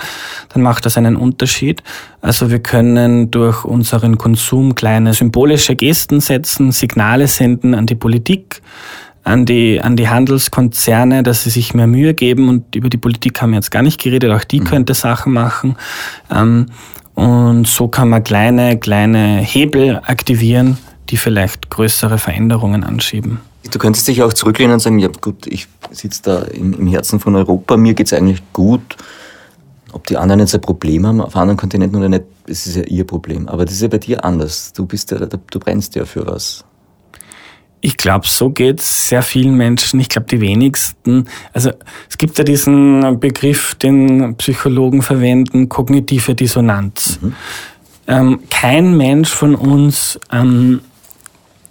dann 0.53 0.61
macht 0.61 0.85
das 0.85 0.97
einen 0.97 1.15
Unterschied. 1.15 1.81
Also 2.21 2.49
wir 2.49 2.59
können 2.59 3.29
durch 3.29 3.65
unseren 3.65 4.17
Konsum 4.17 4.73
kleine 4.73 5.13
symbolische 5.13 5.75
Gesten 5.75 6.21
setzen, 6.21 6.34
Signale 6.43 7.27
senden 7.27 7.73
an 7.73 7.85
die 7.85 7.95
Politik, 7.95 8.61
an 9.23 9.45
die, 9.45 9.81
an 9.81 9.95
die 9.95 10.09
Handelskonzerne, 10.09 11.23
dass 11.23 11.43
sie 11.43 11.49
sich 11.49 11.73
mehr 11.73 11.87
Mühe 11.87 12.13
geben. 12.13 12.49
Und 12.49 12.75
über 12.75 12.89
die 12.89 12.97
Politik 12.97 13.41
haben 13.41 13.51
wir 13.51 13.57
jetzt 13.57 13.71
gar 13.71 13.81
nicht 13.81 14.01
geredet, 14.01 14.31
auch 14.31 14.43
die 14.43 14.59
mhm. 14.59 14.65
könnte 14.65 14.93
Sachen 14.93 15.33
machen. 15.33 15.75
Ähm, 16.31 16.67
und 17.13 17.67
so 17.67 17.87
kann 17.87 18.09
man 18.09 18.23
kleine, 18.23 18.77
kleine 18.77 19.37
Hebel 19.37 20.01
aktivieren, 20.05 20.77
die 21.09 21.17
vielleicht 21.17 21.69
größere 21.69 22.17
Veränderungen 22.17 22.83
anschieben. 22.83 23.39
Du 23.71 23.79
könntest 23.79 24.07
dich 24.07 24.21
auch 24.21 24.33
zurücklehnen 24.33 24.73
und 24.73 24.79
sagen, 24.79 24.99
ja 24.99 25.07
gut, 25.21 25.47
ich 25.47 25.67
sitze 25.91 26.21
da 26.23 26.41
im, 26.43 26.73
im 26.73 26.87
Herzen 26.87 27.19
von 27.19 27.35
Europa, 27.35 27.77
mir 27.77 27.93
geht's 27.93 28.13
eigentlich 28.13 28.43
gut 28.53 28.97
ob 29.95 30.05
die 30.07 30.17
anderen 30.17 30.41
jetzt 30.41 30.53
ein 30.53 30.61
Problem 30.61 31.07
haben 31.07 31.21
auf 31.21 31.35
anderen 31.35 31.57
Kontinenten 31.57 31.97
oder 31.97 32.09
nicht, 32.09 32.25
das 32.47 32.67
ist 32.67 32.75
ja 32.75 32.83
ihr 32.83 33.05
Problem. 33.05 33.47
Aber 33.47 33.65
das 33.65 33.75
ist 33.75 33.81
ja 33.81 33.87
bei 33.87 33.97
dir 33.97 34.23
anders. 34.23 34.73
Du 34.73 34.85
bist 34.85 35.11
ja, 35.11 35.19
du 35.19 35.59
brennst 35.59 35.95
ja 35.95 36.05
für 36.05 36.25
was. 36.25 36.63
Ich 37.81 37.97
glaube, 37.97 38.25
so 38.27 38.49
geht's 38.49 39.09
sehr 39.09 39.21
vielen 39.21 39.55
Menschen. 39.55 39.99
Ich 39.99 40.09
glaube, 40.09 40.27
die 40.27 40.41
wenigsten. 40.41 41.27
Also 41.53 41.71
es 42.09 42.17
gibt 42.17 42.37
ja 42.37 42.43
diesen 42.43 43.19
Begriff, 43.19 43.75
den 43.75 44.35
Psychologen 44.37 45.01
verwenden, 45.01 45.69
kognitive 45.69 46.33
Dissonanz. 46.33 47.19
Mhm. 47.21 47.35
Ähm, 48.07 48.39
kein 48.49 48.97
Mensch 48.97 49.29
von 49.29 49.55
uns 49.55 50.19
ähm, 50.31 50.81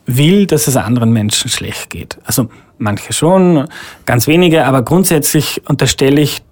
will, 0.06 0.46
dass 0.46 0.68
es 0.68 0.76
anderen 0.76 1.12
Menschen 1.12 1.50
schlecht 1.50 1.90
geht. 1.90 2.18
Also 2.24 2.48
manche 2.78 3.12
schon, 3.12 3.66
ganz 4.04 4.26
wenige, 4.26 4.66
aber 4.66 4.82
grundsätzlich 4.82 5.62
unterstelle 5.68 6.20
ich 6.20 6.42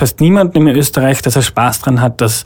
fast 0.00 0.20
niemanden 0.20 0.66
in 0.66 0.76
Österreich, 0.76 1.20
dass 1.20 1.36
er 1.36 1.42
Spaß 1.42 1.80
dran 1.80 2.00
hat, 2.00 2.22
dass 2.22 2.44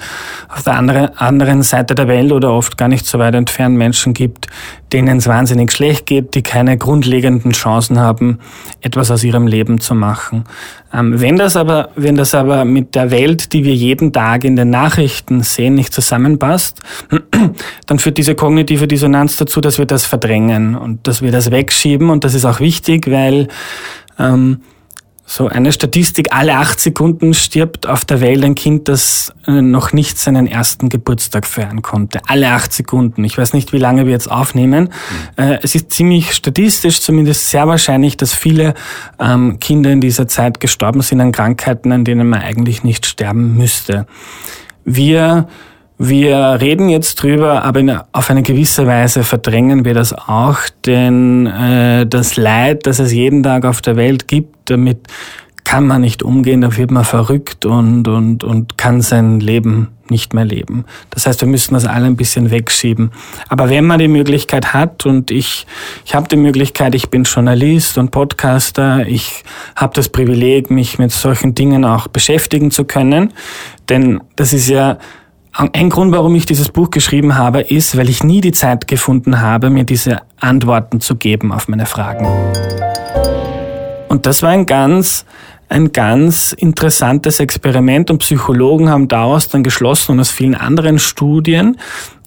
auf 0.48 0.64
der 0.64 0.74
anderen 0.76 1.62
Seite 1.62 1.94
der 1.94 2.08
Welt 2.08 2.32
oder 2.32 2.52
oft 2.52 2.76
gar 2.76 2.88
nicht 2.88 3.06
so 3.06 3.20
weit 3.20 3.36
entfernt 3.36 3.76
Menschen 3.76 4.12
gibt, 4.12 4.48
denen 4.92 5.18
es 5.18 5.28
wahnsinnig 5.28 5.70
schlecht 5.70 6.06
geht, 6.06 6.34
die 6.34 6.42
keine 6.42 6.76
grundlegenden 6.76 7.52
Chancen 7.52 8.00
haben, 8.00 8.40
etwas 8.80 9.12
aus 9.12 9.22
ihrem 9.22 9.46
Leben 9.46 9.80
zu 9.80 9.94
machen. 9.94 10.44
Ähm, 10.92 11.20
wenn 11.20 11.36
das 11.36 11.56
aber, 11.56 11.90
wenn 11.94 12.16
das 12.16 12.34
aber 12.34 12.64
mit 12.64 12.96
der 12.96 13.12
Welt, 13.12 13.52
die 13.52 13.64
wir 13.64 13.74
jeden 13.74 14.12
Tag 14.12 14.42
in 14.42 14.56
den 14.56 14.70
Nachrichten 14.70 15.42
sehen, 15.44 15.76
nicht 15.76 15.94
zusammenpasst, 15.94 16.80
dann 17.86 17.98
führt 18.00 18.18
diese 18.18 18.34
kognitive 18.34 18.88
Dissonanz 18.88 19.36
dazu, 19.36 19.60
dass 19.60 19.78
wir 19.78 19.86
das 19.86 20.04
verdrängen 20.04 20.74
und 20.74 21.06
dass 21.06 21.22
wir 21.22 21.30
das 21.30 21.52
wegschieben 21.52 22.10
und 22.10 22.24
das 22.24 22.34
ist 22.34 22.44
auch 22.44 22.58
wichtig, 22.58 23.08
weil 23.08 23.46
ähm, 24.18 24.60
so 25.26 25.48
eine 25.48 25.72
Statistik, 25.72 26.34
alle 26.34 26.56
acht 26.56 26.78
Sekunden 26.78 27.32
stirbt 27.32 27.86
auf 27.86 28.04
der 28.04 28.20
Welt 28.20 28.44
ein 28.44 28.54
Kind, 28.54 28.88
das 28.88 29.32
äh, 29.46 29.62
noch 29.62 29.92
nicht 29.94 30.18
seinen 30.18 30.46
ersten 30.46 30.90
Geburtstag 30.90 31.46
feiern 31.46 31.80
konnte. 31.80 32.20
Alle 32.26 32.50
acht 32.50 32.72
Sekunden. 32.72 33.24
Ich 33.24 33.38
weiß 33.38 33.54
nicht, 33.54 33.72
wie 33.72 33.78
lange 33.78 34.04
wir 34.04 34.12
jetzt 34.12 34.30
aufnehmen. 34.30 34.90
Mhm. 35.36 35.58
Es 35.62 35.74
ist 35.74 35.92
ziemlich 35.92 36.32
statistisch, 36.32 37.00
zumindest 37.00 37.48
sehr 37.48 37.66
wahrscheinlich, 37.66 38.18
dass 38.18 38.34
viele 38.34 38.74
ähm, 39.18 39.58
Kinder 39.60 39.90
in 39.92 40.02
dieser 40.02 40.28
Zeit 40.28 40.60
gestorben 40.60 41.00
sind 41.00 41.22
an 41.22 41.32
Krankheiten, 41.32 41.90
an 41.92 42.04
denen 42.04 42.28
man 42.28 42.42
eigentlich 42.42 42.84
nicht 42.84 43.06
sterben 43.06 43.56
müsste. 43.56 44.06
Wir 44.84 45.48
wir 45.96 46.58
reden 46.60 46.88
jetzt 46.88 47.22
drüber, 47.22 47.62
aber 47.62 47.80
in, 47.80 47.98
auf 48.10 48.28
eine 48.28 48.42
gewisse 48.42 48.84
Weise 48.86 49.22
verdrängen 49.22 49.84
wir 49.84 49.94
das 49.94 50.12
auch, 50.12 50.58
denn 50.84 51.46
äh, 51.46 52.04
das 52.04 52.36
Leid, 52.36 52.86
das 52.86 52.98
es 52.98 53.12
jeden 53.12 53.44
Tag 53.44 53.64
auf 53.64 53.80
der 53.80 53.94
Welt 53.94 54.26
gibt, 54.26 54.53
damit 54.66 55.08
kann 55.64 55.86
man 55.86 56.02
nicht 56.02 56.22
umgehen, 56.22 56.60
da 56.60 56.76
wird 56.76 56.90
man 56.90 57.04
verrückt 57.04 57.64
und, 57.64 58.06
und, 58.06 58.44
und 58.44 58.76
kann 58.78 59.00
sein 59.00 59.40
Leben 59.40 59.88
nicht 60.10 60.34
mehr 60.34 60.44
leben. 60.44 60.84
Das 61.10 61.26
heißt, 61.26 61.40
wir 61.40 61.48
müssen 61.48 61.72
das 61.74 61.86
alle 61.86 62.04
ein 62.06 62.16
bisschen 62.16 62.50
wegschieben. 62.50 63.10
Aber 63.48 63.70
wenn 63.70 63.86
man 63.86 63.98
die 63.98 64.08
Möglichkeit 64.08 64.74
hat, 64.74 65.06
und 65.06 65.30
ich, 65.30 65.66
ich 66.04 66.14
habe 66.14 66.28
die 66.28 66.36
Möglichkeit, 66.36 66.94
ich 66.94 67.08
bin 67.08 67.24
Journalist 67.24 67.96
und 67.96 68.10
Podcaster, 68.10 69.06
ich 69.06 69.42
habe 69.74 69.94
das 69.94 70.10
Privileg, 70.10 70.70
mich 70.70 70.98
mit 70.98 71.10
solchen 71.10 71.54
Dingen 71.54 71.86
auch 71.86 72.08
beschäftigen 72.08 72.70
zu 72.70 72.84
können, 72.84 73.32
denn 73.88 74.20
das 74.36 74.52
ist 74.52 74.68
ja 74.68 74.98
ein 75.52 75.88
Grund, 75.88 76.12
warum 76.12 76.34
ich 76.34 76.46
dieses 76.46 76.68
Buch 76.68 76.90
geschrieben 76.90 77.36
habe, 77.36 77.60
ist, 77.60 77.96
weil 77.96 78.10
ich 78.10 78.24
nie 78.24 78.40
die 78.40 78.52
Zeit 78.52 78.88
gefunden 78.88 79.40
habe, 79.40 79.70
mir 79.70 79.84
diese 79.84 80.20
Antworten 80.38 81.00
zu 81.00 81.14
geben 81.14 81.52
auf 81.52 81.68
meine 81.68 81.86
Fragen. 81.86 82.26
Und 84.14 84.26
das 84.26 84.44
war 84.44 84.50
ein 84.50 84.64
ganz, 84.64 85.24
ein 85.68 85.92
ganz 85.92 86.52
interessantes 86.52 87.40
Experiment 87.40 88.12
und 88.12 88.18
Psychologen 88.18 88.88
haben 88.88 89.08
daraus 89.08 89.48
dann 89.48 89.64
geschlossen 89.64 90.12
und 90.12 90.20
aus 90.20 90.30
vielen 90.30 90.54
anderen 90.54 91.00
Studien, 91.00 91.78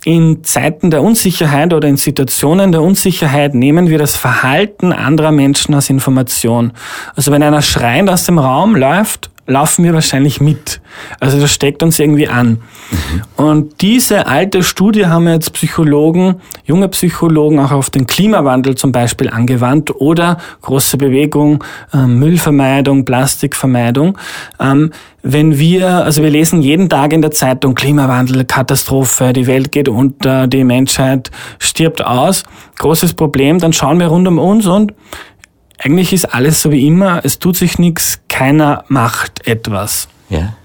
in 0.03 0.43
Zeiten 0.43 0.91
der 0.91 1.01
Unsicherheit 1.01 1.73
oder 1.73 1.87
in 1.87 1.95
Situationen 1.95 2.73
der 2.73 2.81
Unsicherheit 2.81 3.55
nehmen 3.55 3.89
wir 3.89 3.99
das 3.99 4.17
Verhalten 4.17 4.91
anderer 4.91 5.31
Menschen 5.31 5.73
als 5.75 5.89
Information. 5.89 6.73
Also 7.15 7.31
wenn 7.31 7.41
einer 7.41 7.61
schreiend 7.61 8.09
aus 8.09 8.25
dem 8.25 8.37
Raum 8.37 8.75
läuft, 8.75 9.29
laufen 9.47 9.85
wir 9.85 9.93
wahrscheinlich 9.93 10.41
mit. 10.41 10.81
Also 11.19 11.39
das 11.39 11.51
steckt 11.51 11.81
uns 11.81 11.97
irgendwie 11.97 12.27
an. 12.27 12.59
Mhm. 12.91 13.21
Und 13.37 13.81
diese 13.81 14.27
alte 14.27 14.61
Studie 14.61 15.07
haben 15.07 15.27
jetzt 15.27 15.53
Psychologen, 15.53 16.35
junge 16.65 16.89
Psychologen 16.89 17.59
auch 17.59 17.71
auf 17.71 17.89
den 17.89 18.05
Klimawandel 18.05 18.75
zum 18.75 18.91
Beispiel 18.91 19.29
angewandt 19.29 19.95
oder 19.95 20.37
große 20.61 20.97
Bewegung, 20.97 21.63
äh, 21.93 22.05
Müllvermeidung, 22.05 23.05
Plastikvermeidung. 23.05 24.17
Ähm, 24.59 24.91
wenn 25.23 25.57
wir, 25.57 26.05
also 26.05 26.23
wir 26.23 26.29
lesen 26.29 26.61
jeden 26.61 26.89
Tag 26.89 27.11
in 27.11 27.21
der 27.21 27.31
Zeitung 27.31 27.73
Klimawandel, 27.73 28.45
Katastrophe, 28.45 29.33
die 29.33 29.47
Welt 29.47 29.71
geht 29.71 29.89
unter, 29.89 30.47
die 30.47 30.63
Menschheit 30.63 31.31
stirbt 31.59 32.05
aus, 32.05 32.43
großes 32.77 33.13
Problem, 33.13 33.59
dann 33.59 33.73
schauen 33.73 33.99
wir 33.99 34.07
rund 34.07 34.27
um 34.27 34.39
uns 34.39 34.67
und 34.67 34.93
eigentlich 35.77 36.13
ist 36.13 36.25
alles 36.25 36.61
so 36.61 36.71
wie 36.71 36.85
immer, 36.87 37.21
es 37.23 37.39
tut 37.39 37.55
sich 37.55 37.77
nichts, 37.79 38.19
keiner 38.29 38.83
macht 38.87 39.47
etwas. 39.47 40.07
Ja. 40.29 40.55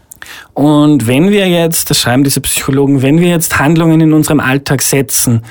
Und 0.55 1.07
wenn 1.07 1.31
wir 1.31 1.49
jetzt, 1.49 1.89
das 1.89 1.99
schreiben 1.99 2.25
diese 2.25 2.43
Psychologen, 2.43 3.01
wenn 3.01 3.21
wir 3.21 3.29
jetzt 3.29 3.59
Handlungen 3.59 4.03
in 4.03 4.13
unserem 4.13 4.39
Alltag 4.39 4.83
setzen, 4.83 5.43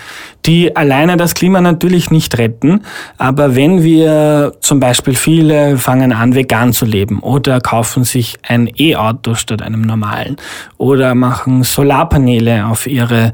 die 0.45 0.75
alleine 0.75 1.17
das 1.17 1.33
Klima 1.33 1.61
natürlich 1.61 2.11
nicht 2.11 2.37
retten, 2.37 2.81
aber 3.17 3.55
wenn 3.55 3.83
wir 3.83 4.53
zum 4.59 4.79
Beispiel 4.79 5.15
viele 5.15 5.77
fangen 5.77 6.13
an, 6.13 6.35
vegan 6.35 6.73
zu 6.73 6.85
leben 6.85 7.19
oder 7.19 7.61
kaufen 7.61 8.03
sich 8.03 8.37
ein 8.47 8.69
E-Auto 8.75 9.35
statt 9.35 9.61
einem 9.61 9.81
normalen 9.81 10.37
oder 10.77 11.13
machen 11.13 11.63
Solarpaneele 11.63 12.65
auf 12.65 12.87
ihre, 12.87 13.33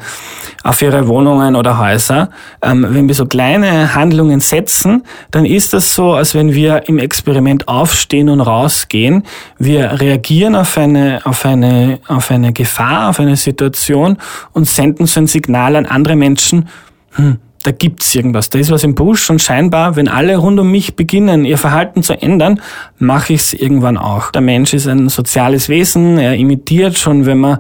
auf 0.63 0.81
ihre 0.81 1.07
Wohnungen 1.07 1.55
oder 1.55 1.79
Häuser, 1.79 2.29
ähm, 2.61 2.85
wenn 2.89 3.07
wir 3.07 3.15
so 3.15 3.25
kleine 3.25 3.93
Handlungen 3.95 4.39
setzen, 4.39 5.03
dann 5.31 5.45
ist 5.45 5.73
das 5.73 5.95
so, 5.95 6.13
als 6.13 6.33
wenn 6.33 6.53
wir 6.53 6.87
im 6.87 6.97
Experiment 6.97 7.67
aufstehen 7.67 8.29
und 8.29 8.41
rausgehen. 8.41 9.23
Wir 9.57 9.99
reagieren 10.01 10.55
auf 10.55 10.77
eine, 10.77 11.21
auf 11.23 11.45
eine 11.45 11.56
eine, 11.63 11.99
auf 12.07 12.31
eine 12.31 12.53
Gefahr, 12.53 13.09
auf 13.09 13.19
eine 13.19 13.35
Situation 13.35 14.17
und 14.53 14.67
senden 14.67 15.05
so 15.05 15.19
ein 15.19 15.27
Signal 15.27 15.75
an 15.75 15.85
andere 15.85 16.15
Menschen, 16.15 16.69
hm, 17.11 17.39
da 17.63 17.71
gibt's 17.71 18.15
irgendwas, 18.15 18.49
da 18.49 18.59
ist 18.59 18.71
was 18.71 18.83
im 18.83 18.95
Busch 18.95 19.29
und 19.29 19.41
scheinbar, 19.41 19.95
wenn 19.95 20.07
alle 20.07 20.37
rund 20.37 20.59
um 20.59 20.71
mich 20.71 20.95
beginnen, 20.95 21.45
ihr 21.45 21.57
Verhalten 21.57 22.03
zu 22.03 22.13
ändern, 22.13 22.61
mache 22.97 23.33
ich 23.33 23.41
es 23.41 23.53
irgendwann 23.53 23.97
auch. 23.97 24.31
Der 24.31 24.41
Mensch 24.41 24.73
ist 24.73 24.87
ein 24.87 25.09
soziales 25.09 25.67
Wesen, 25.69 26.17
er 26.17 26.35
imitiert 26.35 26.97
schon, 26.97 27.25
wenn 27.25 27.39
man, 27.39 27.59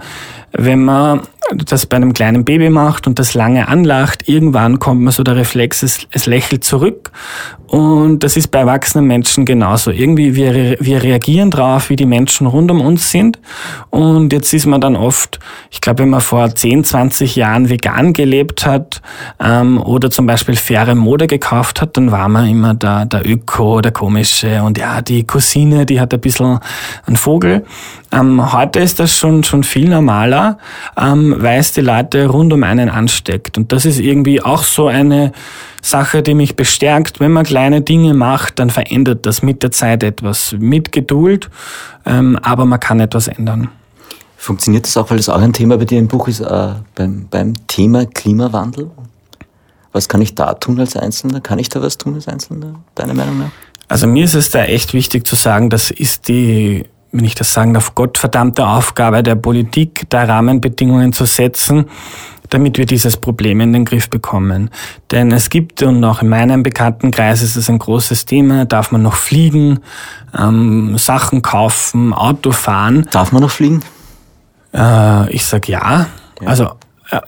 wenn 0.53 0.83
man 0.85 1.21
das 1.53 1.85
bei 1.85 1.95
einem 1.95 2.13
kleinen 2.13 2.45
Baby 2.45 2.69
macht 2.69 3.07
und 3.07 3.19
das 3.19 3.33
lange 3.33 3.67
anlacht, 3.67 4.27
irgendwann 4.27 4.79
kommt 4.79 5.01
man 5.01 5.13
so 5.13 5.23
der 5.23 5.35
Reflex, 5.35 5.83
es, 5.83 6.07
es 6.11 6.25
lächelt 6.25 6.63
zurück. 6.63 7.11
Und 7.67 8.19
das 8.23 8.37
ist 8.37 8.49
bei 8.49 8.59
erwachsenen 8.59 9.07
Menschen 9.07 9.45
genauso. 9.45 9.91
Irgendwie 9.91 10.35
wir, 10.35 10.77
wir 10.79 11.03
reagieren 11.03 11.51
drauf, 11.51 11.89
wie 11.89 11.97
die 11.97 12.05
Menschen 12.05 12.47
rund 12.47 12.71
um 12.71 12.79
uns 12.79 13.11
sind. 13.11 13.39
Und 13.89 14.31
jetzt 14.31 14.53
ist 14.53 14.65
man 14.65 14.79
dann 14.79 14.95
oft, 14.95 15.39
ich 15.69 15.81
glaube, 15.81 16.03
wenn 16.03 16.09
man 16.09 16.21
vor 16.21 16.53
10, 16.53 16.85
20 16.85 17.35
Jahren 17.35 17.69
vegan 17.69 18.13
gelebt 18.13 18.65
hat 18.65 19.01
ähm, 19.41 19.81
oder 19.87 20.11
zum 20.11 20.25
Beispiel 20.25 20.55
faire 20.55 20.93
Mode 20.95 21.27
gekauft 21.27 21.81
hat, 21.81 21.97
dann 21.97 22.11
war 22.11 22.27
man 22.27 22.47
immer 22.47 22.73
der, 22.73 23.05
der 23.05 23.27
Öko, 23.27 23.81
der 23.81 23.91
komische 23.91 24.61
und 24.61 24.77
ja, 24.77 25.01
die 25.01 25.25
Cousine, 25.25 25.85
die 25.85 25.99
hat 25.99 26.13
ein 26.13 26.19
bisschen 26.19 26.59
einen 27.05 27.15
Vogel. 27.15 27.65
Ähm, 28.11 28.53
heute 28.53 28.79
ist 28.79 28.99
das 28.99 29.17
schon, 29.17 29.43
schon 29.43 29.63
viel 29.63 29.89
normaler. 29.89 30.57
Ähm, 30.97 31.35
weil 31.37 31.59
es 31.59 31.71
die 31.71 31.81
Leute 31.81 32.27
rund 32.27 32.53
um 32.53 32.63
einen 32.63 32.89
ansteckt. 32.89 33.57
Und 33.57 33.71
das 33.71 33.85
ist 33.85 33.99
irgendwie 33.99 34.41
auch 34.41 34.63
so 34.63 34.87
eine 34.87 35.31
Sache, 35.81 36.23
die 36.23 36.33
mich 36.33 36.55
bestärkt. 36.55 37.19
Wenn 37.19 37.31
man 37.31 37.45
kleine 37.45 37.81
Dinge 37.81 38.13
macht, 38.13 38.59
dann 38.59 38.69
verändert 38.69 39.25
das 39.25 39.41
mit 39.41 39.63
der 39.63 39.71
Zeit 39.71 40.03
etwas. 40.03 40.55
Mit 40.59 40.91
Geduld, 40.91 41.49
ähm, 42.05 42.37
aber 42.41 42.65
man 42.65 42.79
kann 42.79 42.99
etwas 42.99 43.27
ändern. 43.27 43.69
Funktioniert 44.35 44.85
das 44.85 44.95
auch, 44.97 45.09
weil 45.09 45.17
das 45.17 45.29
auch 45.29 45.41
ein 45.41 45.53
Thema 45.53 45.77
bei 45.77 45.85
dir 45.85 45.99
im 45.99 46.07
Buch 46.07 46.27
ist, 46.27 46.41
äh, 46.41 46.69
beim, 46.95 47.27
beim 47.29 47.53
Thema 47.67 48.05
Klimawandel? 48.05 48.91
Was 49.91 50.09
kann 50.09 50.21
ich 50.21 50.35
da 50.35 50.53
tun 50.53 50.79
als 50.79 50.95
Einzelner? 50.95 51.41
Kann 51.41 51.59
ich 51.59 51.69
da 51.69 51.81
was 51.81 51.97
tun 51.97 52.15
als 52.15 52.27
Einzelner, 52.27 52.75
deiner 52.95 53.13
Meinung 53.13 53.39
nach? 53.39 53.51
Also 53.87 54.07
mir 54.07 54.25
ist 54.25 54.33
es 54.33 54.49
da 54.49 54.63
echt 54.65 54.93
wichtig 54.93 55.25
zu 55.25 55.35
sagen, 55.35 55.69
das 55.69 55.91
ist 55.91 56.27
die 56.27 56.85
wenn 57.11 57.25
ich 57.25 57.35
das 57.35 57.53
sagen 57.53 57.73
darf, 57.73 57.95
gottverdammte 57.95 58.67
Aufgabe 58.67 59.23
der 59.23 59.35
Politik, 59.35 60.05
da 60.09 60.23
Rahmenbedingungen 60.23 61.13
zu 61.13 61.25
setzen, 61.25 61.85
damit 62.49 62.77
wir 62.77 62.85
dieses 62.85 63.17
Problem 63.17 63.59
in 63.59 63.73
den 63.73 63.85
Griff 63.85 64.09
bekommen. 64.09 64.69
Denn 65.11 65.31
es 65.31 65.49
gibt, 65.49 65.81
und 65.83 66.03
auch 66.03 66.21
in 66.21 66.29
meinem 66.29 66.63
Bekanntenkreis 66.63 67.41
ist 67.41 67.55
es 67.55 67.69
ein 67.69 67.79
großes 67.79 68.25
Thema, 68.25 68.65
darf 68.65 68.91
man 68.91 69.01
noch 69.01 69.15
fliegen, 69.15 69.79
ähm, 70.37 70.97
Sachen 70.97 71.41
kaufen, 71.41 72.13
Auto 72.13 72.51
fahren. 72.51 73.07
Darf 73.11 73.31
man 73.31 73.41
noch 73.41 73.51
fliegen? 73.51 73.81
Äh, 74.73 75.31
ich 75.31 75.45
sag 75.45 75.67
ja. 75.67 76.07
ja. 76.41 76.47
Also 76.47 76.71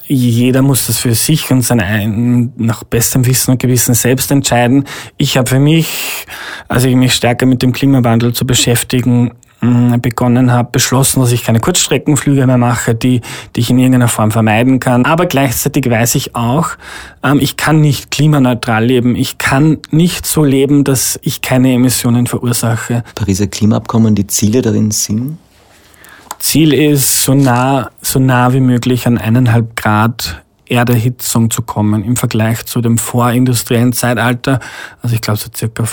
jeder 0.06 0.62
muss 0.62 0.86
das 0.86 0.98
für 0.98 1.14
sich 1.14 1.50
und 1.50 1.62
sein 1.62 2.52
nach 2.56 2.84
bestem 2.84 3.24
Wissen 3.26 3.52
und 3.52 3.60
Gewissen 3.60 3.94
selbst 3.94 4.30
entscheiden. 4.30 4.84
Ich 5.16 5.36
habe 5.36 5.48
für 5.48 5.58
mich, 5.58 6.26
also 6.68 6.88
ich 6.88 6.96
mich 6.96 7.14
stärker 7.14 7.46
mit 7.46 7.62
dem 7.62 7.72
Klimawandel 7.72 8.34
zu 8.34 8.46
beschäftigen, 8.46 9.32
begonnen 9.60 10.52
habe, 10.52 10.70
beschlossen, 10.72 11.20
dass 11.20 11.32
ich 11.32 11.44
keine 11.44 11.60
Kurzstreckenflüge 11.60 12.46
mehr 12.46 12.56
mache, 12.56 12.94
die, 12.94 13.20
die 13.54 13.60
ich 13.60 13.68
in 13.68 13.78
irgendeiner 13.78 14.08
Form 14.08 14.30
vermeiden 14.30 14.80
kann. 14.80 15.04
Aber 15.04 15.26
gleichzeitig 15.26 15.88
weiß 15.88 16.14
ich 16.14 16.34
auch, 16.34 16.70
ähm, 17.22 17.38
ich 17.40 17.58
kann 17.58 17.80
nicht 17.80 18.10
klimaneutral 18.10 18.84
leben. 18.84 19.16
Ich 19.16 19.36
kann 19.36 19.78
nicht 19.90 20.24
so 20.24 20.44
leben, 20.44 20.84
dass 20.84 21.20
ich 21.22 21.42
keine 21.42 21.74
Emissionen 21.74 22.26
verursache. 22.26 23.04
Pariser 23.14 23.48
Klimaabkommen, 23.48 24.14
die 24.14 24.26
Ziele 24.26 24.62
darin 24.62 24.92
sind? 24.92 25.36
Ziel 26.40 26.72
ist, 26.72 27.22
so 27.22 27.34
nah, 27.34 27.90
so 28.00 28.18
nah 28.18 28.52
wie 28.52 28.60
möglich 28.60 29.06
an 29.06 29.18
eineinhalb 29.18 29.76
Grad 29.76 30.42
Erderhitzung 30.66 31.50
zu 31.50 31.62
kommen 31.62 32.02
im 32.02 32.16
Vergleich 32.16 32.64
zu 32.64 32.80
dem 32.80 32.96
vorindustriellen 32.96 33.92
Zeitalter. 33.92 34.60
Also 35.02 35.14
ich 35.14 35.20
glaube 35.20 35.38
so 35.38 35.48
circa 35.54 35.84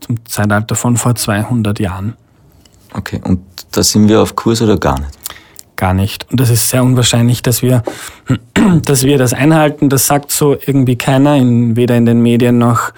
zum 0.00 0.24
Zeitalter 0.26 0.74
von 0.74 0.96
vor 0.96 1.14
200 1.14 1.80
Jahren. 1.80 2.14
Okay, 2.92 3.20
und 3.24 3.40
da 3.72 3.82
sind 3.82 4.08
wir 4.08 4.20
auf 4.20 4.36
Kurs 4.36 4.60
oder 4.60 4.76
gar 4.76 4.98
nicht? 5.00 5.18
Gar 5.76 5.94
nicht. 5.94 6.30
Und 6.30 6.38
das 6.38 6.50
ist 6.50 6.68
sehr 6.68 6.84
unwahrscheinlich, 6.84 7.42
dass 7.42 7.62
wir, 7.62 7.82
dass 8.84 9.04
wir 9.04 9.18
das 9.18 9.32
einhalten. 9.32 9.88
Das 9.88 10.06
sagt 10.06 10.30
so 10.30 10.54
irgendwie 10.54 10.96
keiner, 10.96 11.36
in, 11.36 11.74
weder 11.76 11.96
in 11.96 12.06
den 12.06 12.22
Medien 12.22 12.58
noch 12.58 12.92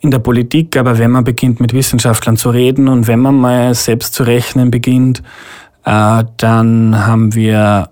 in 0.00 0.10
der 0.10 0.18
Politik. 0.18 0.76
Aber 0.76 0.98
wenn 0.98 1.12
man 1.12 1.24
beginnt, 1.24 1.60
mit 1.60 1.72
Wissenschaftlern 1.72 2.36
zu 2.36 2.50
reden 2.50 2.88
und 2.88 3.06
wenn 3.06 3.20
man 3.20 3.38
mal 3.38 3.74
selbst 3.74 4.14
zu 4.14 4.24
rechnen 4.24 4.70
beginnt, 4.70 5.22
äh, 5.90 6.24
dann 6.36 7.06
haben 7.06 7.34
wir 7.34 7.90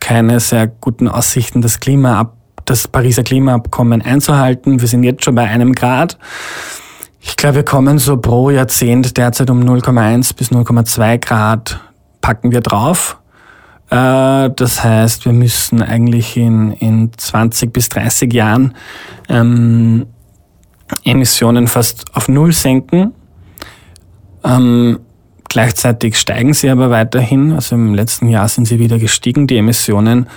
keine 0.00 0.38
sehr 0.38 0.66
guten 0.66 1.08
Aussichten, 1.08 1.62
das 1.62 1.80
Klima 1.80 2.34
das 2.66 2.86
Pariser 2.86 3.22
Klimaabkommen 3.22 4.02
einzuhalten. 4.02 4.82
Wir 4.82 4.88
sind 4.88 5.02
jetzt 5.02 5.24
schon 5.24 5.34
bei 5.34 5.48
einem 5.48 5.74
Grad. 5.74 6.18
Ich 7.18 7.36
glaube, 7.36 7.56
wir 7.56 7.64
kommen 7.64 7.98
so 7.98 8.18
pro 8.18 8.50
Jahrzehnt 8.50 9.16
derzeit 9.16 9.48
um 9.48 9.62
0,1 9.62 10.36
bis 10.36 10.50
0,2 10.52 11.18
Grad 11.18 11.80
packen 12.20 12.52
wir 12.52 12.60
drauf. 12.60 13.18
Äh, 13.88 14.50
das 14.50 14.84
heißt, 14.84 15.24
wir 15.24 15.32
müssen 15.32 15.82
eigentlich 15.82 16.36
in, 16.36 16.72
in 16.72 17.10
20 17.16 17.72
bis 17.72 17.88
30 17.88 18.32
Jahren 18.34 18.74
ähm, 19.30 20.06
Emissionen 21.04 21.68
fast 21.68 22.04
auf 22.14 22.28
Null 22.28 22.52
senken. 22.52 23.14
Ähm, 24.44 25.00
gleichzeitig 25.48 26.18
steigen 26.18 26.54
sie 26.54 26.70
aber 26.70 26.90
weiterhin. 26.90 27.52
Also 27.52 27.74
im 27.74 27.94
letzten 27.94 28.28
Jahr 28.28 28.48
sind 28.48 28.66
sie 28.66 28.78
wieder 28.78 28.98
gestiegen, 28.98 29.46
die 29.46 29.56
Emissionen. 29.56 30.28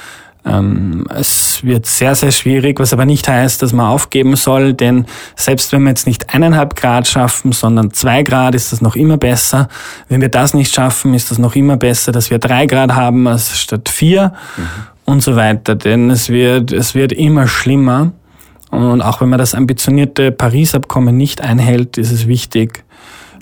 Ähm, 0.43 1.05
es 1.09 1.63
wird 1.63 1.85
sehr, 1.85 2.15
sehr 2.15 2.31
schwierig, 2.31 2.79
was 2.79 2.93
aber 2.93 3.05
nicht 3.05 3.27
heißt, 3.27 3.61
dass 3.61 3.73
man 3.73 3.85
aufgeben 3.85 4.35
soll, 4.35 4.73
denn 4.73 5.05
selbst 5.35 5.71
wenn 5.71 5.83
wir 5.83 5.89
jetzt 5.89 6.07
nicht 6.07 6.33
eineinhalb 6.33 6.75
Grad 6.75 7.07
schaffen, 7.07 7.51
sondern 7.51 7.91
zwei 7.91 8.23
Grad, 8.23 8.55
ist 8.55 8.71
das 8.71 8.81
noch 8.81 8.95
immer 8.95 9.17
besser. 9.17 9.67
Wenn 10.09 10.21
wir 10.21 10.29
das 10.29 10.55
nicht 10.55 10.73
schaffen, 10.73 11.13
ist 11.13 11.29
das 11.29 11.37
noch 11.37 11.55
immer 11.55 11.77
besser, 11.77 12.11
dass 12.11 12.31
wir 12.31 12.39
drei 12.39 12.65
Grad 12.65 12.93
haben 12.93 13.27
als 13.27 13.59
statt 13.59 13.87
vier 13.87 14.33
mhm. 14.57 14.63
und 15.05 15.21
so 15.21 15.35
weiter, 15.35 15.75
denn 15.75 16.09
es 16.09 16.29
wird, 16.29 16.71
es 16.71 16.95
wird 16.95 17.11
immer 17.11 17.47
schlimmer. 17.47 18.11
Und 18.71 19.01
auch 19.01 19.21
wenn 19.21 19.29
man 19.29 19.37
das 19.37 19.53
ambitionierte 19.53 20.31
Paris-Abkommen 20.31 21.15
nicht 21.15 21.41
einhält, 21.41 21.97
ist 21.97 22.11
es 22.11 22.25
wichtig, 22.25 22.83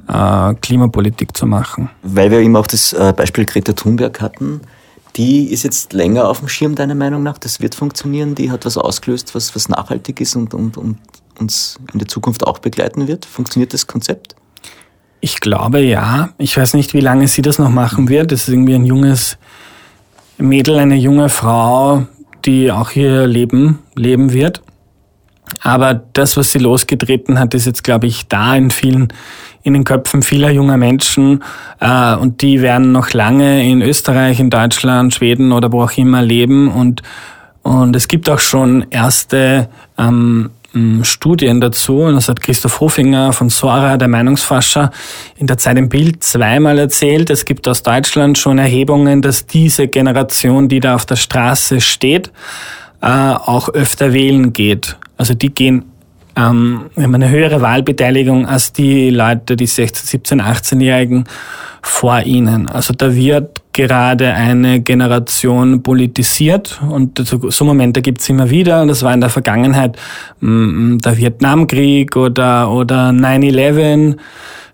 äh, 0.09 0.53
Klimapolitik 0.55 1.35
zu 1.37 1.45
machen. 1.45 1.89
Weil 2.03 2.31
wir 2.31 2.39
eben 2.39 2.55
auch 2.55 2.67
das 2.67 2.93
äh, 2.93 3.13
Beispiel 3.15 3.45
Greta 3.45 3.73
Thunberg 3.73 4.19
hatten, 4.21 4.61
die 5.15 5.45
ist 5.45 5.63
jetzt 5.63 5.93
länger 5.93 6.27
auf 6.27 6.39
dem 6.39 6.47
Schirm, 6.47 6.75
deiner 6.75 6.95
Meinung 6.95 7.23
nach? 7.23 7.37
Das 7.37 7.61
wird 7.61 7.75
funktionieren? 7.75 8.35
Die 8.35 8.51
hat 8.51 8.65
was 8.65 8.77
ausgelöst, 8.77 9.35
was, 9.35 9.55
was 9.55 9.69
nachhaltig 9.69 10.21
ist 10.21 10.35
und, 10.35 10.53
und, 10.53 10.77
und 10.77 10.97
uns 11.39 11.79
in 11.93 11.99
der 11.99 12.07
Zukunft 12.07 12.45
auch 12.45 12.59
begleiten 12.59 13.07
wird? 13.07 13.25
Funktioniert 13.25 13.73
das 13.73 13.87
Konzept? 13.87 14.35
Ich 15.21 15.41
glaube 15.41 15.79
ja. 15.79 16.29
Ich 16.37 16.55
weiß 16.55 16.73
nicht, 16.75 16.93
wie 16.93 17.01
lange 17.01 17.27
sie 17.27 17.41
das 17.41 17.59
noch 17.59 17.69
machen 17.69 18.07
wird. 18.07 18.31
Das 18.31 18.43
ist 18.43 18.49
irgendwie 18.49 18.75
ein 18.75 18.85
junges 18.85 19.37
Mädel, 20.37 20.77
eine 20.77 20.95
junge 20.95 21.29
Frau, 21.29 22.05
die 22.45 22.71
auch 22.71 22.89
hier 22.89 23.27
leben, 23.27 23.79
leben 23.95 24.31
wird. 24.31 24.61
Aber 25.61 25.93
das, 26.13 26.37
was 26.37 26.51
sie 26.51 26.59
losgetreten 26.59 27.39
hat, 27.39 27.53
ist 27.53 27.65
jetzt, 27.65 27.83
glaube 27.83 28.07
ich, 28.07 28.27
da 28.27 28.55
in 28.55 28.71
vielen, 28.71 29.09
in 29.63 29.73
den 29.73 29.83
Köpfen 29.83 30.21
vieler 30.21 30.51
junger 30.51 30.77
Menschen. 30.77 31.43
Äh, 31.79 32.15
und 32.15 32.41
die 32.41 32.61
werden 32.61 32.91
noch 32.91 33.11
lange 33.13 33.67
in 33.69 33.81
Österreich, 33.81 34.39
in 34.39 34.49
Deutschland, 34.49 35.13
Schweden 35.13 35.51
oder 35.51 35.71
wo 35.71 35.83
auch 35.83 35.97
immer 35.97 36.21
leben. 36.21 36.69
Und, 36.69 37.01
und 37.61 37.95
es 37.95 38.07
gibt 38.07 38.29
auch 38.29 38.39
schon 38.39 38.85
erste 38.89 39.69
ähm, 39.97 40.51
Studien 41.01 41.59
dazu. 41.61 42.01
Und 42.01 42.15
das 42.15 42.29
hat 42.29 42.41
Christoph 42.41 42.79
Hofinger 42.79 43.33
von 43.33 43.49
Sora, 43.49 43.97
der 43.97 44.07
Meinungsforscher, 44.07 44.91
in 45.37 45.47
der 45.47 45.57
Zeit 45.57 45.77
im 45.77 45.89
Bild 45.89 46.23
zweimal 46.23 46.77
erzählt. 46.77 47.29
Es 47.29 47.45
gibt 47.45 47.67
aus 47.67 47.83
Deutschland 47.83 48.37
schon 48.37 48.59
Erhebungen, 48.59 49.21
dass 49.21 49.45
diese 49.45 49.87
Generation, 49.87 50.69
die 50.69 50.79
da 50.79 50.95
auf 50.95 51.05
der 51.05 51.15
Straße 51.15 51.81
steht, 51.81 52.31
äh, 53.01 53.07
auch 53.07 53.69
öfter 53.69 54.13
wählen 54.13 54.53
geht. 54.53 54.97
Also 55.19 55.33
die 55.33 55.49
gehen 55.49 55.83
ähm, 56.35 56.85
haben 56.95 57.15
eine 57.15 57.29
höhere 57.29 57.61
Wahlbeteiligung 57.61 58.47
als 58.47 58.71
die 58.71 59.09
Leute, 59.09 59.55
die 59.55 59.65
16, 59.65 60.07
17, 60.07 60.41
18-Jährigen 60.41 61.25
vor 61.81 62.21
ihnen. 62.21 62.69
Also 62.69 62.93
da 62.93 63.13
wird 63.13 63.61
gerade 63.73 64.33
eine 64.33 64.81
Generation 64.81 65.83
politisiert 65.83 66.79
und 66.87 67.21
so 67.25 67.65
Momente 67.65 68.01
gibt 68.01 68.21
es 68.21 68.29
immer 68.29 68.49
wieder. 68.49 68.85
Das 68.85 69.03
war 69.03 69.13
in 69.13 69.21
der 69.21 69.29
Vergangenheit 69.29 69.97
mm, 70.39 70.99
der 70.99 71.17
Vietnamkrieg 71.17 72.15
oder, 72.15 72.71
oder 72.71 73.09
9-11 73.09 74.17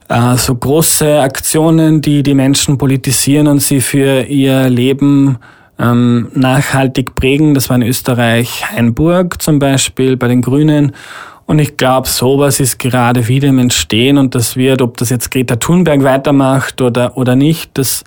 äh, 0.09 0.37
so 0.37 0.55
große 0.55 1.19
Aktionen, 1.19 2.01
die 2.01 2.21
die 2.21 2.35
Menschen 2.35 2.77
politisieren 2.77 3.47
und 3.47 3.59
sie 3.59 3.81
für 3.81 4.21
ihr 4.21 4.69
Leben 4.69 5.37
ähm, 5.79 6.29
nachhaltig 6.33 7.15
prägen. 7.15 7.53
Das 7.53 7.69
war 7.69 7.75
in 7.75 7.83
Österreich 7.83 8.65
Hainburg 8.71 9.41
zum 9.41 9.59
Beispiel 9.59 10.17
bei 10.17 10.27
den 10.27 10.41
Grünen. 10.41 10.93
Und 11.45 11.59
ich 11.59 11.77
glaube, 11.77 12.07
sowas 12.07 12.59
ist 12.59 12.79
gerade 12.79 13.27
wieder 13.27 13.49
im 13.49 13.59
Entstehen 13.59 14.17
und 14.17 14.33
das 14.33 14.55
wird, 14.55 14.81
ob 14.81 14.97
das 14.97 15.11
jetzt 15.11 15.29
Greta 15.29 15.57
Thunberg 15.57 16.03
weitermacht 16.03 16.81
oder, 16.81 17.17
oder 17.17 17.35
nicht, 17.35 17.77
das, 17.77 18.03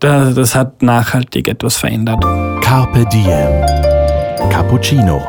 das, 0.00 0.34
das 0.34 0.54
hat 0.54 0.82
nachhaltig 0.82 1.48
etwas 1.48 1.76
verändert. 1.76 2.22
Carpe 2.62 3.04
Diem. 3.12 3.82
Cappuccino. 4.50 5.22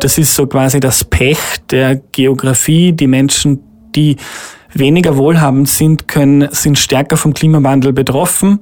Das 0.00 0.18
ist 0.18 0.34
so 0.34 0.46
quasi 0.46 0.78
das 0.78 1.04
Pech 1.04 1.38
der 1.70 1.96
Geografie. 2.12 2.92
Die 2.92 3.06
Menschen, 3.06 3.60
die 3.94 4.16
weniger 4.74 5.16
wohlhabend 5.16 5.68
sind, 5.68 6.08
können, 6.08 6.48
sind 6.50 6.78
stärker 6.78 7.16
vom 7.16 7.34
Klimawandel 7.34 7.92
betroffen, 7.92 8.60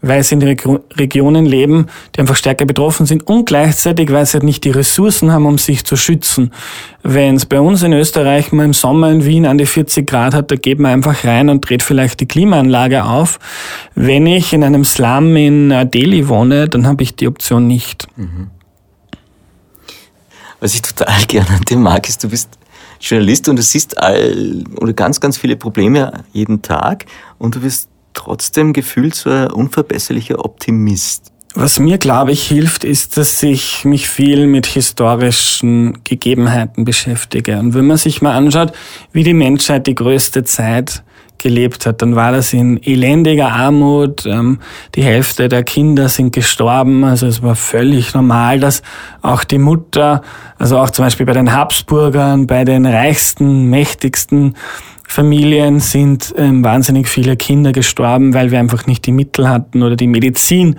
weil 0.00 0.22
sie 0.22 0.36
in 0.36 0.42
Regionen 0.42 1.46
leben, 1.46 1.86
die 2.14 2.20
einfach 2.20 2.36
stärker 2.36 2.64
betroffen 2.64 3.06
sind 3.06 3.26
und 3.26 3.46
gleichzeitig, 3.46 4.12
weil 4.12 4.24
sie 4.26 4.34
halt 4.34 4.44
nicht 4.44 4.64
die 4.64 4.70
Ressourcen 4.70 5.32
haben, 5.32 5.46
um 5.46 5.58
sich 5.58 5.84
zu 5.84 5.96
schützen. 5.96 6.52
Wenn 7.02 7.36
es 7.36 7.46
bei 7.46 7.60
uns 7.60 7.82
in 7.82 7.92
Österreich 7.92 8.52
mal 8.52 8.64
im 8.64 8.74
Sommer 8.74 9.10
in 9.10 9.24
Wien 9.24 9.46
an 9.46 9.58
die 9.58 9.66
40 9.66 10.06
Grad 10.06 10.34
hat, 10.34 10.50
da 10.50 10.56
geht 10.56 10.78
man 10.78 10.92
einfach 10.92 11.24
rein 11.24 11.48
und 11.48 11.68
dreht 11.68 11.82
vielleicht 11.82 12.20
die 12.20 12.26
Klimaanlage 12.26 13.04
auf. 13.04 13.38
Wenn 13.94 14.26
ich 14.26 14.52
in 14.52 14.62
einem 14.62 14.84
Slum 14.84 15.34
in 15.36 15.90
Delhi 15.90 16.28
wohne, 16.28 16.68
dann 16.68 16.86
habe 16.86 17.02
ich 17.02 17.16
die 17.16 17.26
Option 17.26 17.66
nicht. 17.66 18.06
Mhm. 18.16 18.50
Was 20.60 20.74
ich 20.74 20.82
total 20.82 21.22
gerne 21.28 21.50
an 21.50 21.62
dem 21.62 21.82
mag, 21.82 22.08
ist, 22.08 22.22
du 22.24 22.28
bist 22.28 22.57
Journalist 23.00 23.48
und 23.48 23.56
du 23.56 23.62
siehst 23.62 23.98
all 23.98 24.64
oder 24.80 24.92
ganz, 24.92 25.20
ganz 25.20 25.38
viele 25.38 25.56
Probleme 25.56 26.24
jeden 26.32 26.62
Tag 26.62 27.06
und 27.38 27.54
du 27.54 27.60
bist 27.60 27.88
trotzdem 28.14 28.72
gefühlt 28.72 29.14
so 29.14 29.30
ein 29.30 29.50
unverbesserlicher 29.50 30.44
Optimist. 30.44 31.32
Was 31.54 31.78
mir, 31.78 31.98
glaube 31.98 32.32
ich, 32.32 32.46
hilft, 32.46 32.84
ist, 32.84 33.16
dass 33.16 33.42
ich 33.42 33.84
mich 33.84 34.08
viel 34.08 34.46
mit 34.46 34.66
historischen 34.66 36.04
Gegebenheiten 36.04 36.84
beschäftige. 36.84 37.58
Und 37.58 37.74
wenn 37.74 37.86
man 37.86 37.96
sich 37.96 38.20
mal 38.22 38.36
anschaut, 38.36 38.72
wie 39.12 39.24
die 39.24 39.34
Menschheit 39.34 39.86
die 39.86 39.94
größte 39.94 40.44
Zeit 40.44 41.02
gelebt 41.38 41.86
hat, 41.86 42.02
dann 42.02 42.16
war 42.16 42.32
das 42.32 42.52
in 42.52 42.82
elendiger 42.82 43.52
Armut. 43.52 44.26
Ähm, 44.26 44.58
die 44.94 45.02
Hälfte 45.02 45.48
der 45.48 45.62
Kinder 45.62 46.08
sind 46.08 46.32
gestorben. 46.32 47.04
Also 47.04 47.26
es 47.26 47.42
war 47.42 47.54
völlig 47.54 48.14
normal, 48.14 48.60
dass 48.60 48.82
auch 49.22 49.44
die 49.44 49.58
Mutter, 49.58 50.22
also 50.58 50.78
auch 50.78 50.90
zum 50.90 51.04
Beispiel 51.04 51.26
bei 51.26 51.32
den 51.32 51.52
Habsburgern, 51.52 52.46
bei 52.46 52.64
den 52.64 52.86
reichsten, 52.86 53.70
mächtigsten 53.70 54.54
Familien 55.06 55.80
sind 55.80 56.34
ähm, 56.36 56.62
wahnsinnig 56.62 57.08
viele 57.08 57.36
Kinder 57.36 57.72
gestorben, 57.72 58.34
weil 58.34 58.50
wir 58.50 58.58
einfach 58.58 58.86
nicht 58.86 59.06
die 59.06 59.12
Mittel 59.12 59.48
hatten 59.48 59.82
oder 59.82 59.96
die 59.96 60.06
Medizin 60.06 60.76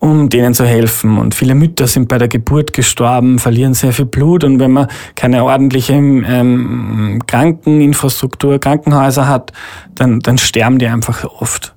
um 0.00 0.30
denen 0.30 0.54
zu 0.54 0.64
helfen. 0.64 1.18
Und 1.18 1.34
viele 1.34 1.54
Mütter 1.54 1.86
sind 1.86 2.08
bei 2.08 2.18
der 2.18 2.28
Geburt 2.28 2.72
gestorben, 2.72 3.38
verlieren 3.38 3.74
sehr 3.74 3.92
viel 3.92 4.06
Blut. 4.06 4.42
Und 4.44 4.58
wenn 4.58 4.72
man 4.72 4.88
keine 5.14 5.44
ordentliche 5.44 5.92
ähm, 5.92 7.20
Krankeninfrastruktur, 7.26 8.58
Krankenhäuser 8.58 9.28
hat, 9.28 9.52
dann, 9.94 10.20
dann 10.20 10.38
sterben 10.38 10.78
die 10.78 10.86
einfach 10.86 11.24
oft. 11.24 11.74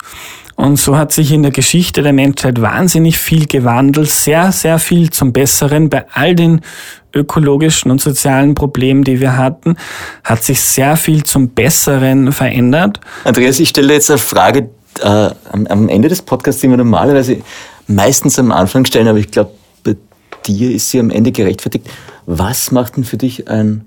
Und 0.55 0.77
so 0.77 0.97
hat 0.97 1.11
sich 1.11 1.31
in 1.31 1.41
der 1.41 1.51
Geschichte 1.51 2.01
der 2.01 2.13
Menschheit 2.13 2.61
wahnsinnig 2.61 3.17
viel 3.17 3.47
gewandelt, 3.47 4.09
sehr, 4.09 4.51
sehr 4.51 4.79
viel 4.79 5.09
zum 5.09 5.33
Besseren. 5.33 5.89
Bei 5.89 6.05
all 6.13 6.35
den 6.35 6.61
ökologischen 7.13 7.91
und 7.91 7.99
sozialen 7.99 8.55
Problemen, 8.55 9.03
die 9.03 9.19
wir 9.19 9.35
hatten, 9.35 9.75
hat 10.23 10.43
sich 10.43 10.61
sehr 10.61 10.95
viel 10.95 11.23
zum 11.23 11.49
Besseren 11.49 12.31
verändert. 12.31 12.99
Andreas, 13.23 13.59
ich 13.59 13.69
stelle 13.69 13.93
jetzt 13.93 14.09
eine 14.09 14.19
Frage. 14.19 14.69
Äh, 15.01 15.07
am, 15.51 15.65
am 15.67 15.89
Ende 15.89 16.07
des 16.07 16.21
Podcasts, 16.21 16.61
die 16.61 16.69
wir 16.69 16.77
normalerweise 16.77 17.37
meistens 17.87 18.39
am 18.39 18.51
Anfang 18.51 18.85
stellen, 18.85 19.07
aber 19.07 19.19
ich 19.19 19.31
glaube, 19.31 19.51
bei 19.83 19.95
dir 20.45 20.71
ist 20.71 20.89
sie 20.89 20.99
am 20.99 21.09
Ende 21.09 21.31
gerechtfertigt. 21.31 21.89
Was 22.25 22.71
macht 22.71 22.97
denn 22.97 23.03
für 23.03 23.17
dich 23.17 23.47
ein 23.47 23.85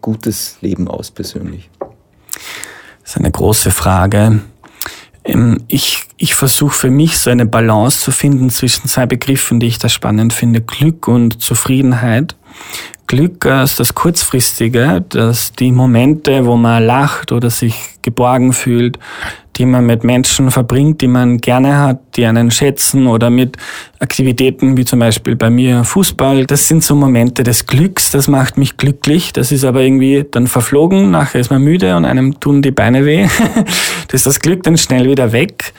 gutes 0.00 0.58
Leben 0.60 0.88
aus 0.88 1.10
persönlich? 1.10 1.70
Das 3.02 3.12
ist 3.12 3.16
eine 3.16 3.30
große 3.30 3.70
Frage. 3.70 4.40
Ähm, 5.24 5.62
ich, 5.68 6.04
ich 6.16 6.34
versuche 6.34 6.74
für 6.74 6.90
mich 6.90 7.18
so 7.18 7.30
eine 7.30 7.46
Balance 7.46 8.00
zu 8.00 8.10
finden 8.10 8.50
zwischen 8.50 8.88
zwei 8.88 9.06
Begriffen, 9.06 9.60
die 9.60 9.66
ich 9.66 9.78
da 9.78 9.88
spannend 9.88 10.32
finde, 10.32 10.60
Glück 10.60 11.08
und 11.08 11.42
Zufriedenheit. 11.42 12.36
Glück 13.06 13.44
ist 13.44 13.78
das 13.78 13.94
Kurzfristige, 13.94 15.04
dass 15.08 15.52
die 15.52 15.70
Momente, 15.70 16.46
wo 16.46 16.56
man 16.56 16.84
lacht 16.84 17.30
oder 17.32 17.50
sich 17.50 17.74
geborgen 18.00 18.52
fühlt, 18.52 18.98
die 19.56 19.66
man 19.66 19.84
mit 19.84 20.02
Menschen 20.04 20.50
verbringt, 20.50 21.00
die 21.00 21.08
man 21.08 21.38
gerne 21.38 21.78
hat, 21.78 22.00
die 22.16 22.24
einen 22.24 22.50
schätzen 22.50 23.06
oder 23.06 23.30
mit 23.30 23.56
Aktivitäten 23.98 24.76
wie 24.76 24.84
zum 24.84 24.98
Beispiel 24.98 25.36
bei 25.36 25.50
mir 25.50 25.84
Fußball. 25.84 26.46
Das 26.46 26.68
sind 26.68 26.82
so 26.82 26.94
Momente 26.94 27.42
des 27.42 27.66
Glücks, 27.66 28.10
das 28.10 28.28
macht 28.28 28.56
mich 28.56 28.76
glücklich. 28.76 29.32
Das 29.32 29.52
ist 29.52 29.64
aber 29.64 29.82
irgendwie 29.82 30.24
dann 30.30 30.46
verflogen, 30.46 31.10
nachher 31.10 31.40
ist 31.40 31.50
man 31.50 31.62
müde 31.62 31.96
und 31.96 32.04
einem 32.04 32.40
tun 32.40 32.62
die 32.62 32.70
Beine 32.70 33.04
weh. 33.04 33.28
das 34.08 34.20
ist 34.20 34.26
das 34.26 34.40
Glück 34.40 34.62
dann 34.62 34.78
schnell 34.78 35.08
wieder 35.08 35.32
weg. 35.32 35.74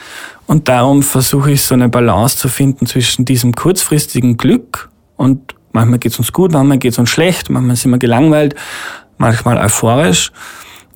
Und 0.45 0.69
darum 0.69 1.03
versuche 1.03 1.51
ich 1.51 1.63
so 1.63 1.73
eine 1.73 1.89
Balance 1.89 2.37
zu 2.37 2.49
finden 2.49 2.85
zwischen 2.85 3.25
diesem 3.25 3.53
kurzfristigen 3.53 4.37
Glück 4.37 4.89
und 5.15 5.55
manchmal 5.71 5.99
geht's 5.99 6.19
uns 6.19 6.31
gut, 6.31 6.51
manchmal 6.51 6.77
geht's 6.77 6.99
uns 6.99 7.09
schlecht, 7.09 7.49
manchmal 7.49 7.75
sind 7.75 7.91
wir 7.91 7.97
gelangweilt, 7.97 8.55
manchmal 9.17 9.57
euphorisch 9.57 10.31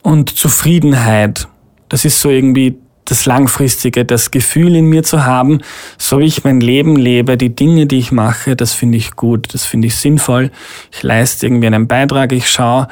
und 0.03 0.29
Zufriedenheit 0.29 1.47
das 1.89 2.05
ist 2.05 2.21
so 2.21 2.29
irgendwie 2.29 2.77
das 3.05 3.25
Langfristige, 3.25 4.03
das 4.05 4.31
Gefühl 4.31 4.75
in 4.75 4.85
mir 4.85 5.03
zu 5.03 5.25
haben, 5.25 5.61
so 5.97 6.19
wie 6.19 6.25
ich 6.25 6.43
mein 6.43 6.59
Leben 6.59 6.95
lebe, 6.95 7.37
die 7.37 7.55
Dinge, 7.55 7.85
die 7.85 7.99
ich 7.99 8.11
mache, 8.11 8.55
das 8.55 8.73
finde 8.73 8.97
ich 8.97 9.15
gut, 9.15 9.53
das 9.53 9.65
finde 9.65 9.87
ich 9.87 9.95
sinnvoll. 9.95 10.51
Ich 10.91 11.03
leiste 11.03 11.45
irgendwie 11.45 11.67
einen 11.67 11.87
Beitrag, 11.87 12.33
ich 12.33 12.49
schaue, 12.49 12.89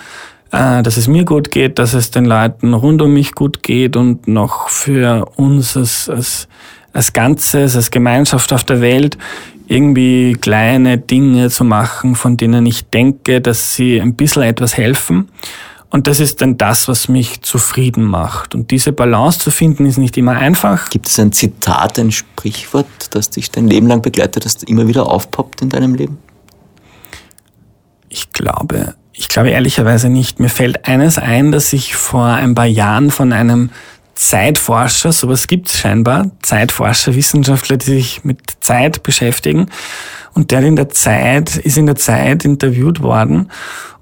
äh, 0.51 0.81
dass 0.83 0.97
es 0.97 1.07
mir 1.07 1.25
gut 1.25 1.51
geht, 1.51 1.79
dass 1.79 1.93
es 1.93 2.11
den 2.11 2.25
Leuten 2.25 2.73
rund 2.73 3.01
um 3.01 3.13
mich 3.13 3.33
gut 3.33 3.61
geht 3.61 3.97
und 3.97 4.27
noch 4.27 4.69
für 4.69 5.25
uns 5.35 5.75
als, 5.75 6.09
als, 6.09 6.47
als 6.93 7.11
Ganzes, 7.11 7.75
als 7.75 7.91
Gemeinschaft 7.91 8.53
auf 8.53 8.63
der 8.63 8.79
Welt 8.79 9.17
irgendwie 9.67 10.33
kleine 10.33 10.97
Dinge 10.97 11.49
zu 11.49 11.63
machen, 11.63 12.15
von 12.15 12.37
denen 12.37 12.65
ich 12.65 12.85
denke, 12.85 13.41
dass 13.41 13.75
sie 13.75 13.99
ein 13.99 14.15
bisschen 14.15 14.43
etwas 14.43 14.77
helfen. 14.77 15.29
Und 15.95 16.07
das 16.07 16.19
ist 16.19 16.41
dann 16.41 16.57
das, 16.57 16.89
was 16.89 17.07
mich 17.07 17.41
zufrieden 17.41 18.03
macht. 18.03 18.53
Und 18.53 18.71
diese 18.71 18.91
Balance 18.91 19.39
zu 19.39 19.49
finden, 19.49 19.85
ist 19.85 19.97
nicht 19.97 20.17
immer 20.17 20.33
einfach. 20.33 20.89
Gibt 20.89 21.07
es 21.07 21.17
ein 21.21 21.31
Zitat, 21.31 21.97
ein 21.97 22.11
Sprichwort, 22.11 22.85
das 23.11 23.29
dich 23.29 23.49
dein 23.49 23.69
Leben 23.69 23.87
lang 23.87 24.01
begleitet, 24.01 24.43
das 24.43 24.61
immer 24.63 24.89
wieder 24.89 25.07
aufpoppt 25.09 25.61
in 25.61 25.69
deinem 25.69 25.95
Leben? 25.95 26.17
Ich 28.09 28.33
glaube, 28.33 28.95
ich 29.13 29.29
glaube 29.29 29.51
ehrlicherweise 29.51 30.09
nicht. 30.09 30.41
Mir 30.41 30.49
fällt 30.49 30.85
eines 30.85 31.17
ein, 31.17 31.53
dass 31.53 31.71
ich 31.71 31.95
vor 31.95 32.25
ein 32.25 32.55
paar 32.55 32.65
Jahren 32.65 33.09
von 33.09 33.31
einem 33.31 33.69
Zeitforscher, 34.15 35.13
sowas 35.13 35.47
gibt 35.47 35.69
es 35.69 35.79
scheinbar, 35.79 36.29
Zeitforscher, 36.41 37.15
Wissenschaftler, 37.15 37.77
die 37.77 37.85
sich 37.85 38.25
mit 38.25 38.41
Zeit 38.59 39.01
beschäftigen. 39.01 39.67
Und 40.33 40.51
der 40.51 40.59
in 40.59 40.75
der 40.75 40.89
Zeit, 40.89 41.55
ist 41.55 41.77
in 41.77 41.85
der 41.85 41.95
Zeit 41.95 42.43
interviewt 42.43 43.01
worden 43.01 43.49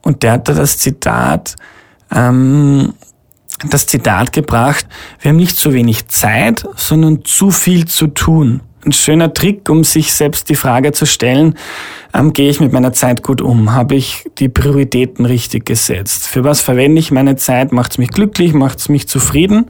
und 0.01 0.23
der 0.23 0.33
hat 0.33 0.49
da 0.49 0.53
das 0.53 0.79
Zitat, 0.79 1.55
ähm, 2.13 2.93
das 3.69 3.87
Zitat 3.87 4.33
gebracht, 4.33 4.85
wir 5.21 5.29
haben 5.29 5.37
nicht 5.37 5.57
zu 5.57 5.73
wenig 5.73 6.07
Zeit, 6.07 6.65
sondern 6.75 7.23
zu 7.23 7.51
viel 7.51 7.85
zu 7.85 8.07
tun. 8.07 8.61
ein 8.85 8.91
schöner 8.91 9.33
Trick, 9.33 9.69
um 9.69 9.85
sich 9.85 10.13
selbst 10.13 10.49
die 10.49 10.55
Frage 10.55 10.91
zu 10.91 11.05
stellen, 11.05 11.55
ähm, 12.13 12.33
gehe 12.33 12.49
ich 12.49 12.59
mit 12.59 12.73
meiner 12.73 12.91
Zeit 12.91 13.23
gut 13.23 13.41
um? 13.41 13.71
Habe 13.71 13.95
ich 13.95 14.25
die 14.39 14.49
Prioritäten 14.49 15.25
richtig 15.25 15.65
gesetzt? 15.65 16.27
Für 16.27 16.43
was 16.43 16.59
verwende 16.59 16.99
ich 16.99 17.09
meine 17.09 17.37
Zeit? 17.37 17.71
Macht 17.71 17.93
es 17.93 17.97
mich 17.97 18.09
glücklich? 18.09 18.53
Macht 18.53 18.79
es 18.79 18.89
mich 18.89 19.07
zufrieden? 19.07 19.67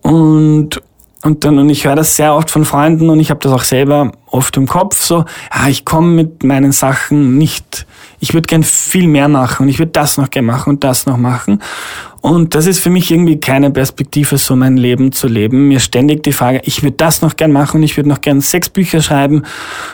Und, 0.00 0.80
und 1.22 1.44
dann, 1.44 1.58
und 1.58 1.68
ich 1.68 1.84
höre 1.84 1.96
das 1.96 2.16
sehr 2.16 2.34
oft 2.34 2.50
von 2.50 2.64
Freunden 2.64 3.10
und 3.10 3.20
ich 3.20 3.28
habe 3.28 3.40
das 3.40 3.52
auch 3.52 3.64
selber 3.64 4.12
oft 4.30 4.56
im 4.56 4.66
Kopf, 4.66 5.02
so, 5.02 5.24
ja, 5.54 5.68
ich 5.68 5.84
komme 5.84 6.08
mit 6.08 6.44
meinen 6.44 6.72
Sachen 6.72 7.38
nicht, 7.38 7.86
ich 8.20 8.34
würde 8.34 8.46
gern 8.46 8.62
viel 8.62 9.06
mehr 9.06 9.28
machen 9.28 9.64
und 9.64 9.68
ich 9.68 9.78
würde 9.78 9.92
das 9.92 10.16
noch 10.16 10.30
gern 10.30 10.44
machen 10.44 10.70
und 10.70 10.84
das 10.84 11.06
noch 11.06 11.16
machen. 11.16 11.60
Und 12.20 12.56
das 12.56 12.66
ist 12.66 12.80
für 12.80 12.90
mich 12.90 13.12
irgendwie 13.12 13.38
keine 13.38 13.70
Perspektive, 13.70 14.38
so 14.38 14.56
mein 14.56 14.76
Leben 14.76 15.12
zu 15.12 15.28
leben. 15.28 15.68
Mir 15.68 15.78
ständig 15.78 16.24
die 16.24 16.32
Frage, 16.32 16.60
ich 16.64 16.82
würde 16.82 16.96
das 16.96 17.22
noch 17.22 17.36
gern 17.36 17.52
machen 17.52 17.82
ich 17.82 17.96
würde 17.96 18.08
noch 18.08 18.20
gern 18.20 18.40
sechs 18.40 18.68
Bücher 18.68 19.00
schreiben 19.00 19.44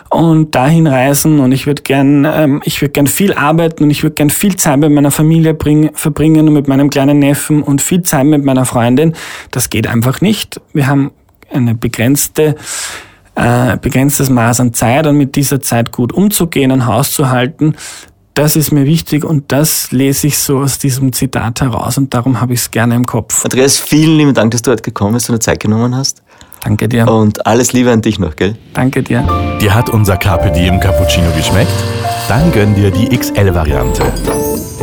und 0.08 0.54
dahin 0.54 0.86
reisen 0.86 1.40
und 1.40 1.52
ich 1.52 1.66
würde 1.66 1.82
gern, 1.82 2.24
ähm, 2.24 2.62
ich 2.64 2.80
würde 2.80 2.92
gern 2.92 3.06
viel 3.06 3.34
arbeiten 3.34 3.84
und 3.84 3.90
ich 3.90 4.02
würde 4.02 4.14
gern 4.14 4.30
viel 4.30 4.56
Zeit 4.56 4.78
mit 4.78 4.90
meiner 4.90 5.10
Familie 5.10 5.52
bring, 5.52 5.90
verbringen 5.94 6.48
und 6.48 6.54
mit 6.54 6.66
meinem 6.66 6.88
kleinen 6.88 7.18
Neffen 7.18 7.62
und 7.62 7.82
viel 7.82 8.02
Zeit 8.02 8.24
mit 8.24 8.44
meiner 8.44 8.64
Freundin. 8.64 9.14
Das 9.50 9.68
geht 9.68 9.86
einfach 9.86 10.22
nicht. 10.22 10.60
Wir 10.72 10.86
haben 10.86 11.10
eine 11.52 11.74
begrenzte 11.74 12.56
äh, 13.34 13.76
begrenztes 13.76 14.30
Maß 14.30 14.60
an 14.60 14.72
Zeit 14.72 15.06
und 15.06 15.16
mit 15.16 15.36
dieser 15.36 15.60
Zeit 15.60 15.92
gut 15.92 16.12
umzugehen, 16.12 16.70
ein 16.70 16.86
Haus 16.86 17.12
zu 17.12 17.30
halten, 17.30 17.74
das 18.34 18.56
ist 18.56 18.72
mir 18.72 18.84
wichtig 18.84 19.24
und 19.24 19.52
das 19.52 19.92
lese 19.92 20.26
ich 20.26 20.38
so 20.38 20.58
aus 20.58 20.78
diesem 20.78 21.12
Zitat 21.12 21.60
heraus 21.60 21.98
und 21.98 22.12
darum 22.14 22.40
habe 22.40 22.52
ich 22.52 22.60
es 22.60 22.70
gerne 22.70 22.96
im 22.96 23.06
Kopf. 23.06 23.44
Andreas, 23.44 23.78
vielen 23.78 24.18
lieben 24.18 24.34
Dank, 24.34 24.50
dass 24.50 24.62
du 24.62 24.72
heute 24.72 24.82
gekommen 24.82 25.14
bist 25.14 25.30
und 25.30 25.36
dir 25.36 25.40
Zeit 25.40 25.60
genommen 25.60 25.94
hast. 25.94 26.22
Danke 26.64 26.88
dir. 26.88 27.08
Und 27.08 27.46
alles 27.46 27.72
Liebe 27.72 27.92
an 27.92 28.02
dich 28.02 28.18
noch, 28.18 28.36
gell? 28.36 28.56
Danke 28.72 29.02
dir. 29.02 29.26
Dir 29.60 29.74
hat 29.74 29.90
unser 29.90 30.16
Carpe 30.16 30.50
Diem 30.50 30.80
Cappuccino 30.80 31.30
geschmeckt? 31.36 31.70
Dann 32.28 32.50
gönn 32.52 32.74
dir 32.74 32.90
die 32.90 33.08
XL-Variante. 33.16 34.02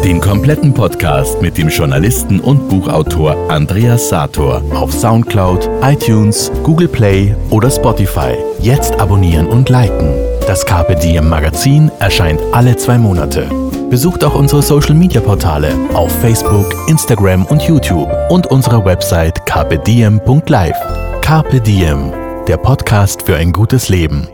Den 0.03 0.19
kompletten 0.19 0.73
Podcast 0.73 1.41
mit 1.41 1.57
dem 1.57 1.69
Journalisten 1.69 2.39
und 2.39 2.69
Buchautor 2.69 3.35
Andreas 3.49 4.09
Sator 4.09 4.61
auf 4.73 4.91
Soundcloud, 4.93 5.69
iTunes, 5.83 6.51
Google 6.63 6.87
Play 6.87 7.35
oder 7.49 7.69
Spotify. 7.69 8.35
Jetzt 8.59 8.99
abonnieren 8.99 9.47
und 9.47 9.69
liken. 9.69 10.13
Das 10.47 10.65
Carpe 10.65 10.95
Diem 10.95 11.29
Magazin 11.29 11.91
erscheint 11.99 12.41
alle 12.51 12.75
zwei 12.75 12.97
Monate. 12.97 13.47
Besucht 13.89 14.23
auch 14.23 14.35
unsere 14.35 14.61
Social 14.61 14.95
Media 14.95 15.21
Portale 15.21 15.73
auf 15.93 16.11
Facebook, 16.21 16.73
Instagram 16.87 17.45
und 17.45 17.61
YouTube 17.63 18.09
und 18.29 18.47
unsere 18.47 18.83
Website 18.85 19.45
carpediem.live. 19.45 20.77
Carpe 21.21 21.59
Diem, 21.59 22.11
der 22.47 22.57
Podcast 22.57 23.23
für 23.23 23.35
ein 23.35 23.51
gutes 23.51 23.89
Leben. 23.89 24.27